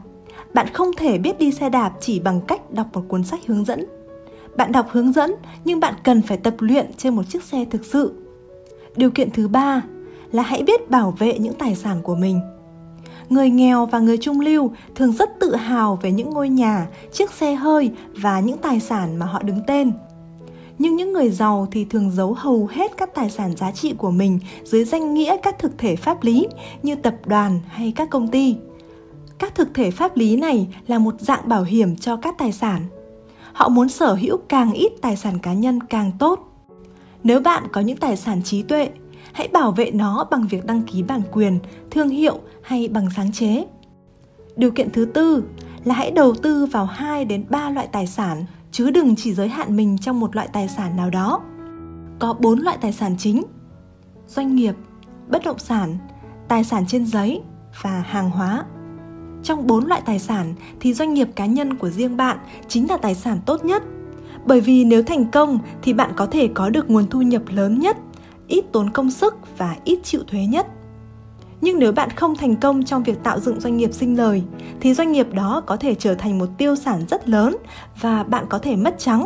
Bạn 0.53 0.67
không 0.73 0.91
thể 0.97 1.17
biết 1.17 1.39
đi 1.39 1.51
xe 1.51 1.69
đạp 1.69 1.93
chỉ 1.99 2.19
bằng 2.19 2.41
cách 2.41 2.71
đọc 2.71 2.87
một 2.93 3.01
cuốn 3.07 3.23
sách 3.23 3.39
hướng 3.47 3.65
dẫn. 3.65 3.85
Bạn 4.57 4.71
đọc 4.71 4.87
hướng 4.91 5.13
dẫn 5.13 5.35
nhưng 5.65 5.79
bạn 5.79 5.93
cần 6.03 6.21
phải 6.21 6.37
tập 6.37 6.55
luyện 6.59 6.91
trên 6.97 7.15
một 7.15 7.23
chiếc 7.29 7.43
xe 7.43 7.65
thực 7.65 7.85
sự. 7.85 8.13
Điều 8.95 9.11
kiện 9.11 9.31
thứ 9.31 9.47
ba 9.47 9.81
là 10.31 10.43
hãy 10.43 10.63
biết 10.63 10.89
bảo 10.89 11.11
vệ 11.11 11.39
những 11.39 11.53
tài 11.53 11.75
sản 11.75 11.97
của 12.03 12.15
mình. 12.15 12.39
Người 13.29 13.49
nghèo 13.49 13.85
và 13.85 13.99
người 13.99 14.17
trung 14.17 14.39
lưu 14.39 14.71
thường 14.95 15.11
rất 15.11 15.29
tự 15.39 15.55
hào 15.55 15.99
về 16.01 16.11
những 16.11 16.29
ngôi 16.29 16.49
nhà, 16.49 16.87
chiếc 17.11 17.31
xe 17.31 17.55
hơi 17.55 17.91
và 18.15 18.39
những 18.39 18.57
tài 18.57 18.79
sản 18.79 19.19
mà 19.19 19.25
họ 19.25 19.43
đứng 19.43 19.59
tên. 19.67 19.91
Nhưng 20.79 20.95
những 20.95 21.13
người 21.13 21.29
giàu 21.29 21.67
thì 21.71 21.85
thường 21.85 22.11
giấu 22.11 22.33
hầu 22.33 22.67
hết 22.71 22.97
các 22.97 23.15
tài 23.15 23.29
sản 23.29 23.55
giá 23.55 23.71
trị 23.71 23.93
của 23.97 24.11
mình 24.11 24.39
dưới 24.63 24.83
danh 24.83 25.13
nghĩa 25.13 25.37
các 25.43 25.59
thực 25.59 25.77
thể 25.77 25.95
pháp 25.95 26.23
lý 26.23 26.47
như 26.83 26.95
tập 26.95 27.15
đoàn 27.25 27.59
hay 27.67 27.93
các 27.95 28.09
công 28.09 28.27
ty. 28.27 28.55
Các 29.39 29.55
thực 29.55 29.73
thể 29.73 29.91
pháp 29.91 30.17
lý 30.17 30.35
này 30.35 30.67
là 30.87 30.99
một 30.99 31.21
dạng 31.21 31.49
bảo 31.49 31.63
hiểm 31.63 31.95
cho 31.95 32.15
các 32.15 32.35
tài 32.37 32.51
sản. 32.51 32.81
Họ 33.53 33.69
muốn 33.69 33.89
sở 33.89 34.13
hữu 34.13 34.37
càng 34.49 34.73
ít 34.73 34.91
tài 35.01 35.17
sản 35.17 35.39
cá 35.39 35.53
nhân 35.53 35.83
càng 35.83 36.11
tốt. 36.19 36.39
Nếu 37.23 37.39
bạn 37.39 37.63
có 37.71 37.81
những 37.81 37.97
tài 37.97 38.17
sản 38.17 38.41
trí 38.43 38.63
tuệ, 38.63 38.89
hãy 39.33 39.47
bảo 39.47 39.71
vệ 39.71 39.91
nó 39.91 40.27
bằng 40.31 40.47
việc 40.47 40.65
đăng 40.65 40.81
ký 40.81 41.03
bản 41.03 41.21
quyền, 41.31 41.59
thương 41.91 42.09
hiệu 42.09 42.39
hay 42.61 42.87
bằng 42.87 43.07
sáng 43.15 43.31
chế. 43.31 43.65
Điều 44.55 44.71
kiện 44.71 44.91
thứ 44.91 45.05
tư 45.05 45.43
là 45.83 45.95
hãy 45.95 46.11
đầu 46.11 46.33
tư 46.35 46.65
vào 46.65 46.85
2 46.85 47.25
đến 47.25 47.45
3 47.49 47.69
loại 47.69 47.87
tài 47.91 48.07
sản 48.07 48.45
chứ 48.71 48.91
đừng 48.91 49.15
chỉ 49.15 49.33
giới 49.33 49.47
hạn 49.47 49.75
mình 49.75 49.97
trong 49.97 50.19
một 50.19 50.35
loại 50.35 50.47
tài 50.53 50.67
sản 50.67 50.95
nào 50.97 51.09
đó. 51.09 51.41
Có 52.19 52.33
4 52.33 52.59
loại 52.59 52.77
tài 52.81 52.93
sản 52.93 53.15
chính: 53.17 53.43
doanh 54.27 54.55
nghiệp, 54.55 54.75
bất 55.27 55.45
động 55.45 55.59
sản, 55.59 55.97
tài 56.47 56.63
sản 56.63 56.85
trên 56.87 57.05
giấy 57.05 57.41
và 57.81 58.03
hàng 58.07 58.29
hóa. 58.29 58.65
Trong 59.43 59.67
4 59.67 59.85
loại 59.85 60.01
tài 60.05 60.19
sản 60.19 60.53
thì 60.79 60.93
doanh 60.93 61.13
nghiệp 61.13 61.27
cá 61.35 61.45
nhân 61.45 61.77
của 61.77 61.89
riêng 61.89 62.17
bạn 62.17 62.37
chính 62.67 62.89
là 62.89 62.97
tài 62.97 63.15
sản 63.15 63.39
tốt 63.45 63.65
nhất. 63.65 63.83
Bởi 64.45 64.61
vì 64.61 64.85
nếu 64.85 65.03
thành 65.03 65.31
công 65.31 65.59
thì 65.81 65.93
bạn 65.93 66.11
có 66.15 66.25
thể 66.25 66.49
có 66.53 66.69
được 66.69 66.89
nguồn 66.89 67.07
thu 67.09 67.21
nhập 67.21 67.41
lớn 67.49 67.79
nhất, 67.79 67.97
ít 68.47 68.65
tốn 68.71 68.89
công 68.89 69.11
sức 69.11 69.35
và 69.57 69.75
ít 69.83 69.99
chịu 70.03 70.21
thuế 70.27 70.45
nhất. 70.45 70.67
Nhưng 71.61 71.79
nếu 71.79 71.91
bạn 71.91 72.09
không 72.09 72.35
thành 72.35 72.55
công 72.55 72.83
trong 72.83 73.03
việc 73.03 73.23
tạo 73.23 73.39
dựng 73.39 73.59
doanh 73.59 73.77
nghiệp 73.77 73.93
sinh 73.93 74.17
lời 74.17 74.43
thì 74.79 74.93
doanh 74.93 75.11
nghiệp 75.11 75.27
đó 75.33 75.63
có 75.65 75.77
thể 75.77 75.95
trở 75.95 76.15
thành 76.15 76.39
một 76.39 76.49
tiêu 76.57 76.75
sản 76.75 77.01
rất 77.09 77.29
lớn 77.29 77.57
và 78.01 78.23
bạn 78.23 78.45
có 78.49 78.59
thể 78.59 78.75
mất 78.75 78.95
trắng. 78.97 79.25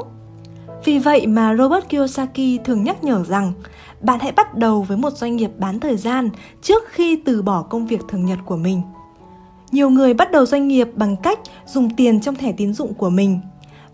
Vì 0.86 1.00
vậy 1.00 1.28
mà 1.28 1.56
Robert 1.56 1.90
Kiyosaki 1.90 2.60
thường 2.66 2.84
nhắc 2.84 3.04
nhở 3.04 3.24
rằng 3.24 3.54
bạn 4.02 4.20
hãy 4.20 4.32
bắt 4.32 4.58
đầu 4.58 4.82
với 4.82 4.98
một 4.98 5.14
doanh 5.14 5.36
nghiệp 5.36 5.52
bán 5.58 5.80
thời 5.80 5.98
gian 5.98 6.30
trước 6.62 6.84
khi 6.88 7.22
từ 7.26 7.42
bỏ 7.42 7.62
công 7.62 7.88
việc 7.88 8.02
thường 8.08 8.26
nhật 8.26 8.40
của 8.46 8.58
mình. 8.58 8.82
Nhiều 9.72 9.90
người 9.90 10.14
bắt 10.14 10.32
đầu 10.32 10.46
doanh 10.46 10.68
nghiệp 10.68 10.88
bằng 10.96 11.16
cách 11.16 11.40
dùng 11.66 11.96
tiền 11.96 12.22
trong 12.22 12.36
thẻ 12.36 12.52
tín 12.52 12.74
dụng 12.74 12.94
của 12.94 13.10
mình, 13.10 13.40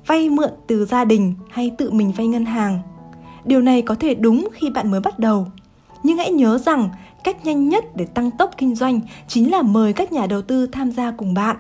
vay 0.08 0.30
mượn 0.30 0.50
từ 0.68 0.86
gia 0.86 1.06
đình 1.06 1.34
hay 1.50 1.72
tự 1.78 1.92
mình 1.92 2.12
vay 2.12 2.28
ngân 2.28 2.46
hàng. 2.46 2.80
Điều 3.46 3.62
này 3.62 3.82
có 3.82 3.96
thể 3.96 4.16
đúng 4.16 4.48
khi 4.54 4.70
bạn 4.70 4.92
mới 4.92 5.00
bắt 5.00 5.20
đầu, 5.20 5.48
nhưng 6.04 6.18
hãy 6.18 6.32
nhớ 6.32 6.58
rằng 6.58 6.90
cách 7.24 7.46
nhanh 7.46 7.70
nhất 7.70 7.86
để 7.96 8.06
tăng 8.06 8.32
tốc 8.32 8.52
kinh 8.58 8.76
doanh 8.76 9.00
chính 9.28 9.52
là 9.52 9.62
mời 9.62 9.94
các 9.94 10.12
nhà 10.12 10.28
đầu 10.28 10.42
tư 10.42 10.68
tham 10.68 10.92
gia 10.92 11.12
cùng 11.12 11.34
bạn. 11.34 11.56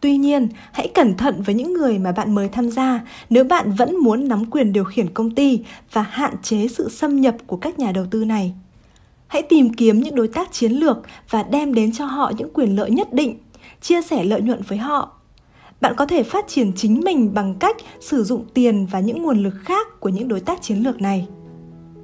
Tuy 0.00 0.16
nhiên, 0.16 0.48
hãy 0.72 0.88
cẩn 0.88 1.16
thận 1.16 1.42
với 1.42 1.54
những 1.54 1.72
người 1.72 1.98
mà 1.98 2.12
bạn 2.12 2.34
mời 2.34 2.48
tham 2.48 2.70
gia 2.70 3.00
nếu 3.30 3.44
bạn 3.44 3.72
vẫn 3.72 3.96
muốn 3.96 4.28
nắm 4.28 4.50
quyền 4.50 4.72
điều 4.72 4.84
khiển 4.84 5.14
công 5.14 5.30
ty 5.30 5.64
và 5.92 6.02
hạn 6.02 6.34
chế 6.42 6.68
sự 6.68 6.88
xâm 6.88 7.20
nhập 7.20 7.36
của 7.46 7.56
các 7.56 7.78
nhà 7.78 7.92
đầu 7.92 8.06
tư 8.10 8.24
này. 8.24 8.54
Hãy 9.26 9.42
tìm 9.42 9.74
kiếm 9.74 10.00
những 10.00 10.14
đối 10.14 10.28
tác 10.28 10.52
chiến 10.52 10.72
lược 10.72 10.98
và 11.30 11.42
đem 11.42 11.74
đến 11.74 11.92
cho 11.92 12.04
họ 12.04 12.32
những 12.36 12.52
quyền 12.54 12.76
lợi 12.76 12.90
nhất 12.90 13.12
định, 13.12 13.38
chia 13.80 14.02
sẻ 14.02 14.24
lợi 14.24 14.40
nhuận 14.40 14.62
với 14.62 14.78
họ. 14.78 15.19
Bạn 15.80 15.94
có 15.96 16.06
thể 16.06 16.22
phát 16.22 16.48
triển 16.48 16.72
chính 16.76 17.00
mình 17.04 17.34
bằng 17.34 17.54
cách 17.54 17.76
sử 18.00 18.24
dụng 18.24 18.44
tiền 18.54 18.86
và 18.90 19.00
những 19.00 19.22
nguồn 19.22 19.42
lực 19.42 19.54
khác 19.64 20.00
của 20.00 20.08
những 20.08 20.28
đối 20.28 20.40
tác 20.40 20.62
chiến 20.62 20.78
lược 20.78 21.00
này. 21.00 21.28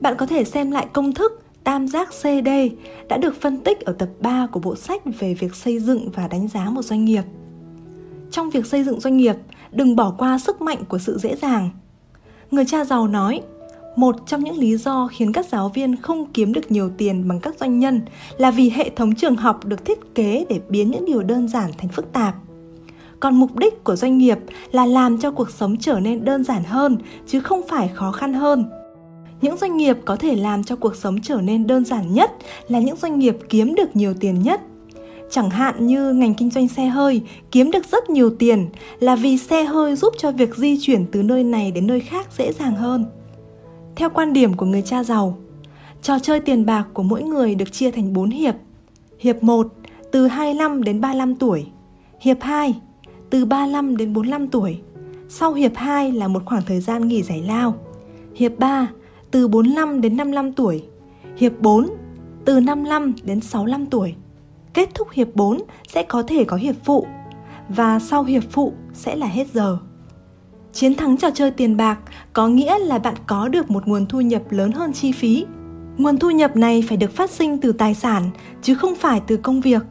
Bạn 0.00 0.14
có 0.18 0.26
thể 0.26 0.44
xem 0.44 0.70
lại 0.70 0.86
công 0.92 1.14
thức 1.14 1.42
tam 1.64 1.88
giác 1.88 2.08
CD 2.12 2.48
đã 3.08 3.16
được 3.16 3.40
phân 3.40 3.58
tích 3.58 3.80
ở 3.80 3.92
tập 3.92 4.08
3 4.20 4.46
của 4.52 4.60
bộ 4.60 4.76
sách 4.76 5.02
về 5.18 5.34
việc 5.34 5.54
xây 5.54 5.78
dựng 5.78 6.10
và 6.10 6.28
đánh 6.28 6.48
giá 6.48 6.70
một 6.70 6.82
doanh 6.82 7.04
nghiệp. 7.04 7.22
Trong 8.30 8.50
việc 8.50 8.66
xây 8.66 8.84
dựng 8.84 9.00
doanh 9.00 9.16
nghiệp, 9.16 9.36
đừng 9.72 9.96
bỏ 9.96 10.14
qua 10.18 10.38
sức 10.38 10.60
mạnh 10.60 10.84
của 10.88 10.98
sự 10.98 11.18
dễ 11.18 11.36
dàng. 11.36 11.70
Người 12.50 12.64
cha 12.64 12.84
giàu 12.84 13.08
nói, 13.08 13.42
một 13.96 14.16
trong 14.26 14.44
những 14.44 14.58
lý 14.58 14.76
do 14.76 15.08
khiến 15.12 15.32
các 15.32 15.46
giáo 15.52 15.68
viên 15.68 15.96
không 15.96 16.32
kiếm 16.32 16.52
được 16.52 16.70
nhiều 16.70 16.90
tiền 16.98 17.28
bằng 17.28 17.40
các 17.40 17.54
doanh 17.60 17.78
nhân 17.78 18.00
là 18.38 18.50
vì 18.50 18.70
hệ 18.70 18.90
thống 18.96 19.14
trường 19.14 19.36
học 19.36 19.64
được 19.64 19.84
thiết 19.84 20.14
kế 20.14 20.46
để 20.48 20.60
biến 20.68 20.90
những 20.90 21.04
điều 21.04 21.22
đơn 21.22 21.48
giản 21.48 21.70
thành 21.78 21.88
phức 21.88 22.12
tạp. 22.12 22.34
Còn 23.20 23.34
mục 23.34 23.56
đích 23.56 23.84
của 23.84 23.96
doanh 23.96 24.18
nghiệp 24.18 24.38
là 24.72 24.86
làm 24.86 25.18
cho 25.18 25.30
cuộc 25.30 25.50
sống 25.50 25.76
trở 25.76 26.00
nên 26.00 26.24
đơn 26.24 26.44
giản 26.44 26.64
hơn, 26.64 26.98
chứ 27.26 27.40
không 27.40 27.62
phải 27.68 27.88
khó 27.88 28.12
khăn 28.12 28.34
hơn. 28.34 28.70
Những 29.40 29.56
doanh 29.56 29.76
nghiệp 29.76 29.96
có 30.04 30.16
thể 30.16 30.36
làm 30.36 30.64
cho 30.64 30.76
cuộc 30.76 30.96
sống 30.96 31.20
trở 31.22 31.40
nên 31.40 31.66
đơn 31.66 31.84
giản 31.84 32.14
nhất 32.14 32.30
là 32.68 32.78
những 32.78 32.96
doanh 32.96 33.18
nghiệp 33.18 33.36
kiếm 33.48 33.74
được 33.74 33.96
nhiều 33.96 34.14
tiền 34.20 34.42
nhất. 34.42 34.60
Chẳng 35.30 35.50
hạn 35.50 35.86
như 35.86 36.12
ngành 36.12 36.34
kinh 36.34 36.50
doanh 36.50 36.68
xe 36.68 36.86
hơi 36.86 37.22
kiếm 37.50 37.70
được 37.70 37.86
rất 37.90 38.10
nhiều 38.10 38.30
tiền 38.30 38.68
là 39.00 39.16
vì 39.16 39.38
xe 39.38 39.64
hơi 39.64 39.96
giúp 39.96 40.14
cho 40.18 40.30
việc 40.32 40.56
di 40.56 40.78
chuyển 40.80 41.06
từ 41.12 41.22
nơi 41.22 41.44
này 41.44 41.70
đến 41.70 41.86
nơi 41.86 42.00
khác 42.00 42.28
dễ 42.38 42.52
dàng 42.52 42.76
hơn. 42.76 43.04
Theo 43.96 44.10
quan 44.10 44.32
điểm 44.32 44.54
của 44.54 44.66
người 44.66 44.82
cha 44.82 45.04
giàu, 45.04 45.38
trò 46.02 46.18
chơi 46.18 46.40
tiền 46.40 46.66
bạc 46.66 46.84
của 46.94 47.02
mỗi 47.02 47.22
người 47.22 47.54
được 47.54 47.72
chia 47.72 47.90
thành 47.90 48.12
4 48.12 48.30
hiệp. 48.30 48.54
Hiệp 49.18 49.42
1 49.42 49.66
từ 50.12 50.26
25 50.26 50.82
đến 50.82 51.00
35 51.00 51.34
tuổi. 51.34 51.66
Hiệp 52.20 52.36
2 52.40 52.74
từ 53.30 53.44
35 53.44 53.96
đến 53.96 54.12
45 54.12 54.48
tuổi 54.48 54.80
sau 55.28 55.52
hiệp 55.52 55.72
2 55.74 56.12
là 56.12 56.28
một 56.28 56.42
khoảng 56.44 56.62
thời 56.66 56.80
gian 56.80 57.08
nghỉ 57.08 57.22
giải 57.22 57.42
lao 57.46 57.74
hiệp 58.34 58.58
3 58.58 58.88
từ 59.30 59.48
45 59.48 60.00
đến 60.00 60.16
55 60.16 60.52
tuổi, 60.52 60.84
hiệp 61.36 61.52
4 61.60 61.88
từ 62.44 62.60
55 62.60 63.14
đến 63.22 63.40
65 63.40 63.86
tuổi. 63.86 64.14
Kết 64.74 64.94
thúc 64.94 65.08
hiệp 65.12 65.28
4 65.34 65.62
sẽ 65.88 66.02
có 66.02 66.22
thể 66.22 66.44
có 66.44 66.56
hiệp 66.56 66.74
phụ 66.84 67.06
và 67.68 67.98
sau 67.98 68.24
hiệp 68.24 68.42
phụ 68.50 68.72
sẽ 68.92 69.16
là 69.16 69.26
hết 69.26 69.46
giờ. 69.52 69.78
Chiến 70.72 70.94
thắng 70.94 71.16
trò 71.16 71.30
chơi 71.30 71.50
tiền 71.50 71.76
bạc 71.76 71.98
có 72.32 72.48
nghĩa 72.48 72.78
là 72.78 72.98
bạn 72.98 73.14
có 73.26 73.48
được 73.48 73.70
một 73.70 73.86
nguồn 73.86 74.06
thu 74.06 74.20
nhập 74.20 74.42
lớn 74.50 74.72
hơn 74.72 74.92
chi 74.92 75.12
phí. 75.12 75.46
Nguồn 75.98 76.18
thu 76.18 76.30
nhập 76.30 76.56
này 76.56 76.84
phải 76.88 76.96
được 76.96 77.16
phát 77.16 77.30
sinh 77.30 77.58
từ 77.58 77.72
tài 77.72 77.94
sản 77.94 78.30
chứ 78.62 78.74
không 78.74 78.94
phải 78.94 79.20
từ 79.26 79.36
công 79.36 79.60
việc. 79.60 79.82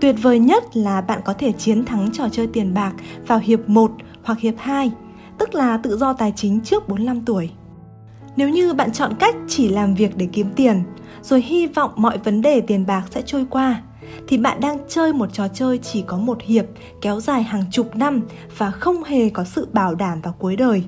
Tuyệt 0.00 0.16
vời 0.22 0.38
nhất 0.38 0.76
là 0.76 1.00
bạn 1.00 1.20
có 1.24 1.32
thể 1.32 1.52
chiến 1.52 1.84
thắng 1.84 2.10
trò 2.12 2.28
chơi 2.32 2.46
tiền 2.46 2.74
bạc 2.74 2.92
vào 3.26 3.38
hiệp 3.38 3.68
1 3.68 3.90
hoặc 4.22 4.38
hiệp 4.38 4.54
2, 4.58 4.90
tức 5.38 5.54
là 5.54 5.76
tự 5.76 5.96
do 5.96 6.12
tài 6.12 6.32
chính 6.36 6.60
trước 6.60 6.88
45 6.88 7.24
tuổi. 7.24 7.50
Nếu 8.36 8.48
như 8.48 8.74
bạn 8.74 8.92
chọn 8.92 9.12
cách 9.18 9.34
chỉ 9.48 9.68
làm 9.68 9.94
việc 9.94 10.16
để 10.16 10.28
kiếm 10.32 10.46
tiền, 10.56 10.82
rồi 11.22 11.42
hy 11.42 11.66
vọng 11.66 11.90
mọi 11.96 12.18
vấn 12.18 12.42
đề 12.42 12.60
tiền 12.60 12.86
bạc 12.86 13.02
sẽ 13.10 13.22
trôi 13.26 13.46
qua, 13.50 13.82
thì 14.28 14.38
bạn 14.38 14.60
đang 14.60 14.78
chơi 14.88 15.12
một 15.12 15.32
trò 15.32 15.48
chơi 15.48 15.78
chỉ 15.78 16.02
có 16.06 16.16
một 16.16 16.42
hiệp 16.42 16.66
kéo 17.00 17.20
dài 17.20 17.42
hàng 17.42 17.64
chục 17.70 17.96
năm 17.96 18.22
và 18.58 18.70
không 18.70 19.04
hề 19.04 19.28
có 19.28 19.44
sự 19.44 19.68
bảo 19.72 19.94
đảm 19.94 20.20
vào 20.20 20.34
cuối 20.38 20.56
đời. 20.56 20.84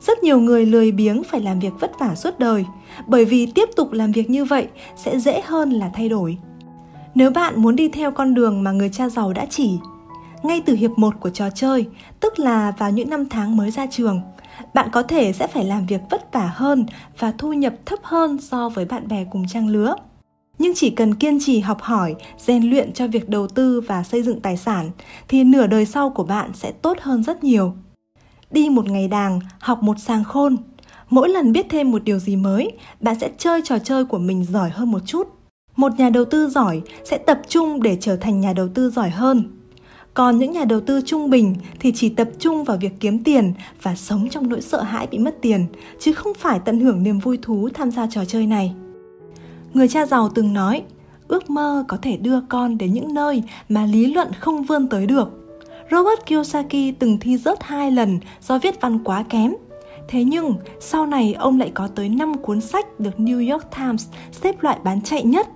Rất 0.00 0.22
nhiều 0.22 0.40
người 0.40 0.66
lười 0.66 0.92
biếng 0.92 1.24
phải 1.24 1.40
làm 1.40 1.60
việc 1.60 1.72
vất 1.80 1.92
vả 2.00 2.14
suốt 2.14 2.38
đời, 2.38 2.64
bởi 3.06 3.24
vì 3.24 3.46
tiếp 3.46 3.68
tục 3.76 3.92
làm 3.92 4.12
việc 4.12 4.30
như 4.30 4.44
vậy 4.44 4.66
sẽ 4.96 5.18
dễ 5.18 5.40
hơn 5.44 5.70
là 5.70 5.90
thay 5.94 6.08
đổi. 6.08 6.38
Nếu 7.14 7.30
bạn 7.30 7.62
muốn 7.62 7.76
đi 7.76 7.88
theo 7.88 8.10
con 8.10 8.34
đường 8.34 8.62
mà 8.62 8.72
người 8.72 8.88
cha 8.88 9.08
giàu 9.08 9.32
đã 9.32 9.46
chỉ, 9.50 9.78
ngay 10.42 10.62
từ 10.66 10.74
hiệp 10.74 10.90
1 10.96 11.14
của 11.20 11.30
trò 11.30 11.50
chơi, 11.50 11.86
tức 12.20 12.38
là 12.38 12.72
vào 12.78 12.90
những 12.90 13.10
năm 13.10 13.28
tháng 13.28 13.56
mới 13.56 13.70
ra 13.70 13.86
trường, 13.90 14.20
bạn 14.74 14.88
có 14.92 15.02
thể 15.02 15.32
sẽ 15.32 15.46
phải 15.46 15.64
làm 15.64 15.86
việc 15.86 16.00
vất 16.10 16.32
vả 16.32 16.52
hơn 16.54 16.86
và 17.18 17.32
thu 17.38 17.52
nhập 17.52 17.74
thấp 17.86 17.98
hơn 18.02 18.38
so 18.40 18.68
với 18.68 18.84
bạn 18.84 19.08
bè 19.08 19.24
cùng 19.30 19.48
trang 19.48 19.68
lứa. 19.68 19.94
Nhưng 20.58 20.72
chỉ 20.74 20.90
cần 20.90 21.14
kiên 21.14 21.38
trì 21.40 21.60
học 21.60 21.82
hỏi 21.82 22.14
rèn 22.38 22.62
luyện 22.70 22.92
cho 22.92 23.06
việc 23.06 23.28
đầu 23.28 23.48
tư 23.48 23.80
và 23.80 24.02
xây 24.02 24.22
dựng 24.22 24.40
tài 24.40 24.56
sản 24.56 24.90
thì 25.28 25.44
nửa 25.44 25.66
đời 25.66 25.86
sau 25.86 26.10
của 26.10 26.24
bạn 26.24 26.50
sẽ 26.54 26.72
tốt 26.72 26.98
hơn 27.00 27.22
rất 27.22 27.44
nhiều. 27.44 27.74
Đi 28.50 28.68
một 28.68 28.90
ngày 28.90 29.08
đàng 29.08 29.40
học 29.58 29.82
một 29.82 29.98
sàng 29.98 30.24
khôn 30.24 30.56
mỗi 31.10 31.28
lần 31.28 31.52
biết 31.52 31.66
thêm 31.70 31.90
một 31.90 32.04
điều 32.04 32.18
gì 32.18 32.36
mới 32.36 32.72
bạn 33.00 33.18
sẽ 33.20 33.30
chơi 33.38 33.60
trò 33.64 33.78
chơi 33.78 34.04
của 34.04 34.18
mình 34.18 34.44
giỏi 34.44 34.70
hơn 34.70 34.90
một 34.90 35.00
chút 35.06 35.41
một 35.82 35.98
nhà 35.98 36.10
đầu 36.10 36.24
tư 36.24 36.48
giỏi 36.48 36.82
sẽ 37.04 37.18
tập 37.18 37.40
trung 37.48 37.82
để 37.82 37.96
trở 38.00 38.16
thành 38.16 38.40
nhà 38.40 38.52
đầu 38.52 38.68
tư 38.74 38.90
giỏi 38.90 39.10
hơn 39.10 39.42
còn 40.14 40.38
những 40.38 40.52
nhà 40.52 40.64
đầu 40.64 40.80
tư 40.80 41.00
trung 41.06 41.30
bình 41.30 41.54
thì 41.80 41.92
chỉ 41.94 42.08
tập 42.08 42.28
trung 42.38 42.64
vào 42.64 42.76
việc 42.80 42.92
kiếm 43.00 43.24
tiền 43.24 43.52
và 43.82 43.94
sống 43.94 44.28
trong 44.28 44.48
nỗi 44.48 44.60
sợ 44.60 44.82
hãi 44.82 45.06
bị 45.06 45.18
mất 45.18 45.36
tiền, 45.40 45.66
chứ 46.00 46.12
không 46.12 46.34
phải 46.34 46.60
tận 46.64 46.80
hưởng 46.80 47.02
niềm 47.02 47.18
vui 47.18 47.38
thú 47.42 47.68
tham 47.74 47.90
gia 47.90 48.06
trò 48.06 48.24
chơi 48.24 48.46
này. 48.46 48.74
Người 49.74 49.88
cha 49.88 50.06
giàu 50.06 50.28
từng 50.34 50.54
nói, 50.54 50.82
ước 51.28 51.50
mơ 51.50 51.84
có 51.88 51.96
thể 52.02 52.16
đưa 52.16 52.40
con 52.48 52.78
đến 52.78 52.92
những 52.92 53.14
nơi 53.14 53.42
mà 53.68 53.86
lý 53.86 54.14
luận 54.14 54.28
không 54.40 54.62
vươn 54.62 54.88
tới 54.88 55.06
được. 55.06 55.30
Robert 55.90 56.26
Kiyosaki 56.26 56.94
từng 56.98 57.18
thi 57.20 57.36
rớt 57.36 57.62
hai 57.62 57.90
lần 57.90 58.20
do 58.40 58.58
viết 58.58 58.80
văn 58.80 59.04
quá 59.04 59.24
kém. 59.28 59.52
Thế 60.08 60.24
nhưng, 60.24 60.54
sau 60.80 61.06
này 61.06 61.34
ông 61.38 61.58
lại 61.58 61.70
có 61.74 61.86
tới 61.86 62.08
5 62.08 62.34
cuốn 62.34 62.60
sách 62.60 63.00
được 63.00 63.18
New 63.18 63.52
York 63.52 63.64
Times 63.76 64.06
xếp 64.32 64.62
loại 64.62 64.78
bán 64.84 65.00
chạy 65.02 65.22
nhất. 65.22 65.48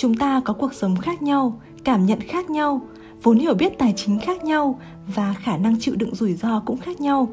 Chúng 0.00 0.14
ta 0.14 0.40
có 0.44 0.54
cuộc 0.54 0.74
sống 0.74 0.96
khác 0.96 1.22
nhau, 1.22 1.60
cảm 1.84 2.06
nhận 2.06 2.20
khác 2.20 2.50
nhau, 2.50 2.80
vốn 3.22 3.38
hiểu 3.38 3.54
biết 3.54 3.78
tài 3.78 3.94
chính 3.96 4.18
khác 4.18 4.44
nhau 4.44 4.80
và 5.06 5.34
khả 5.42 5.56
năng 5.56 5.80
chịu 5.80 5.94
đựng 5.96 6.14
rủi 6.14 6.34
ro 6.34 6.60
cũng 6.60 6.76
khác 6.76 7.00
nhau. 7.00 7.28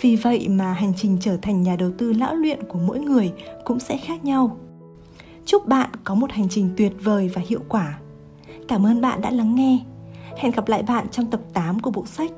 Vì 0.00 0.16
vậy 0.16 0.48
mà 0.48 0.72
hành 0.72 0.92
trình 0.96 1.16
trở 1.20 1.36
thành 1.36 1.62
nhà 1.62 1.76
đầu 1.76 1.90
tư 1.98 2.12
lão 2.12 2.34
luyện 2.34 2.62
của 2.68 2.78
mỗi 2.78 2.98
người 2.98 3.32
cũng 3.64 3.80
sẽ 3.80 3.96
khác 3.96 4.24
nhau. 4.24 4.58
Chúc 5.46 5.68
bạn 5.68 5.90
có 6.04 6.14
một 6.14 6.32
hành 6.32 6.48
trình 6.48 6.70
tuyệt 6.76 6.92
vời 7.02 7.30
và 7.34 7.42
hiệu 7.48 7.60
quả. 7.68 7.98
Cảm 8.68 8.86
ơn 8.86 9.00
bạn 9.00 9.20
đã 9.20 9.30
lắng 9.30 9.54
nghe. 9.54 9.78
Hẹn 10.36 10.52
gặp 10.52 10.68
lại 10.68 10.82
bạn 10.82 11.08
trong 11.08 11.30
tập 11.30 11.40
8 11.52 11.80
của 11.80 11.90
bộ 11.90 12.06
sách 12.06 12.30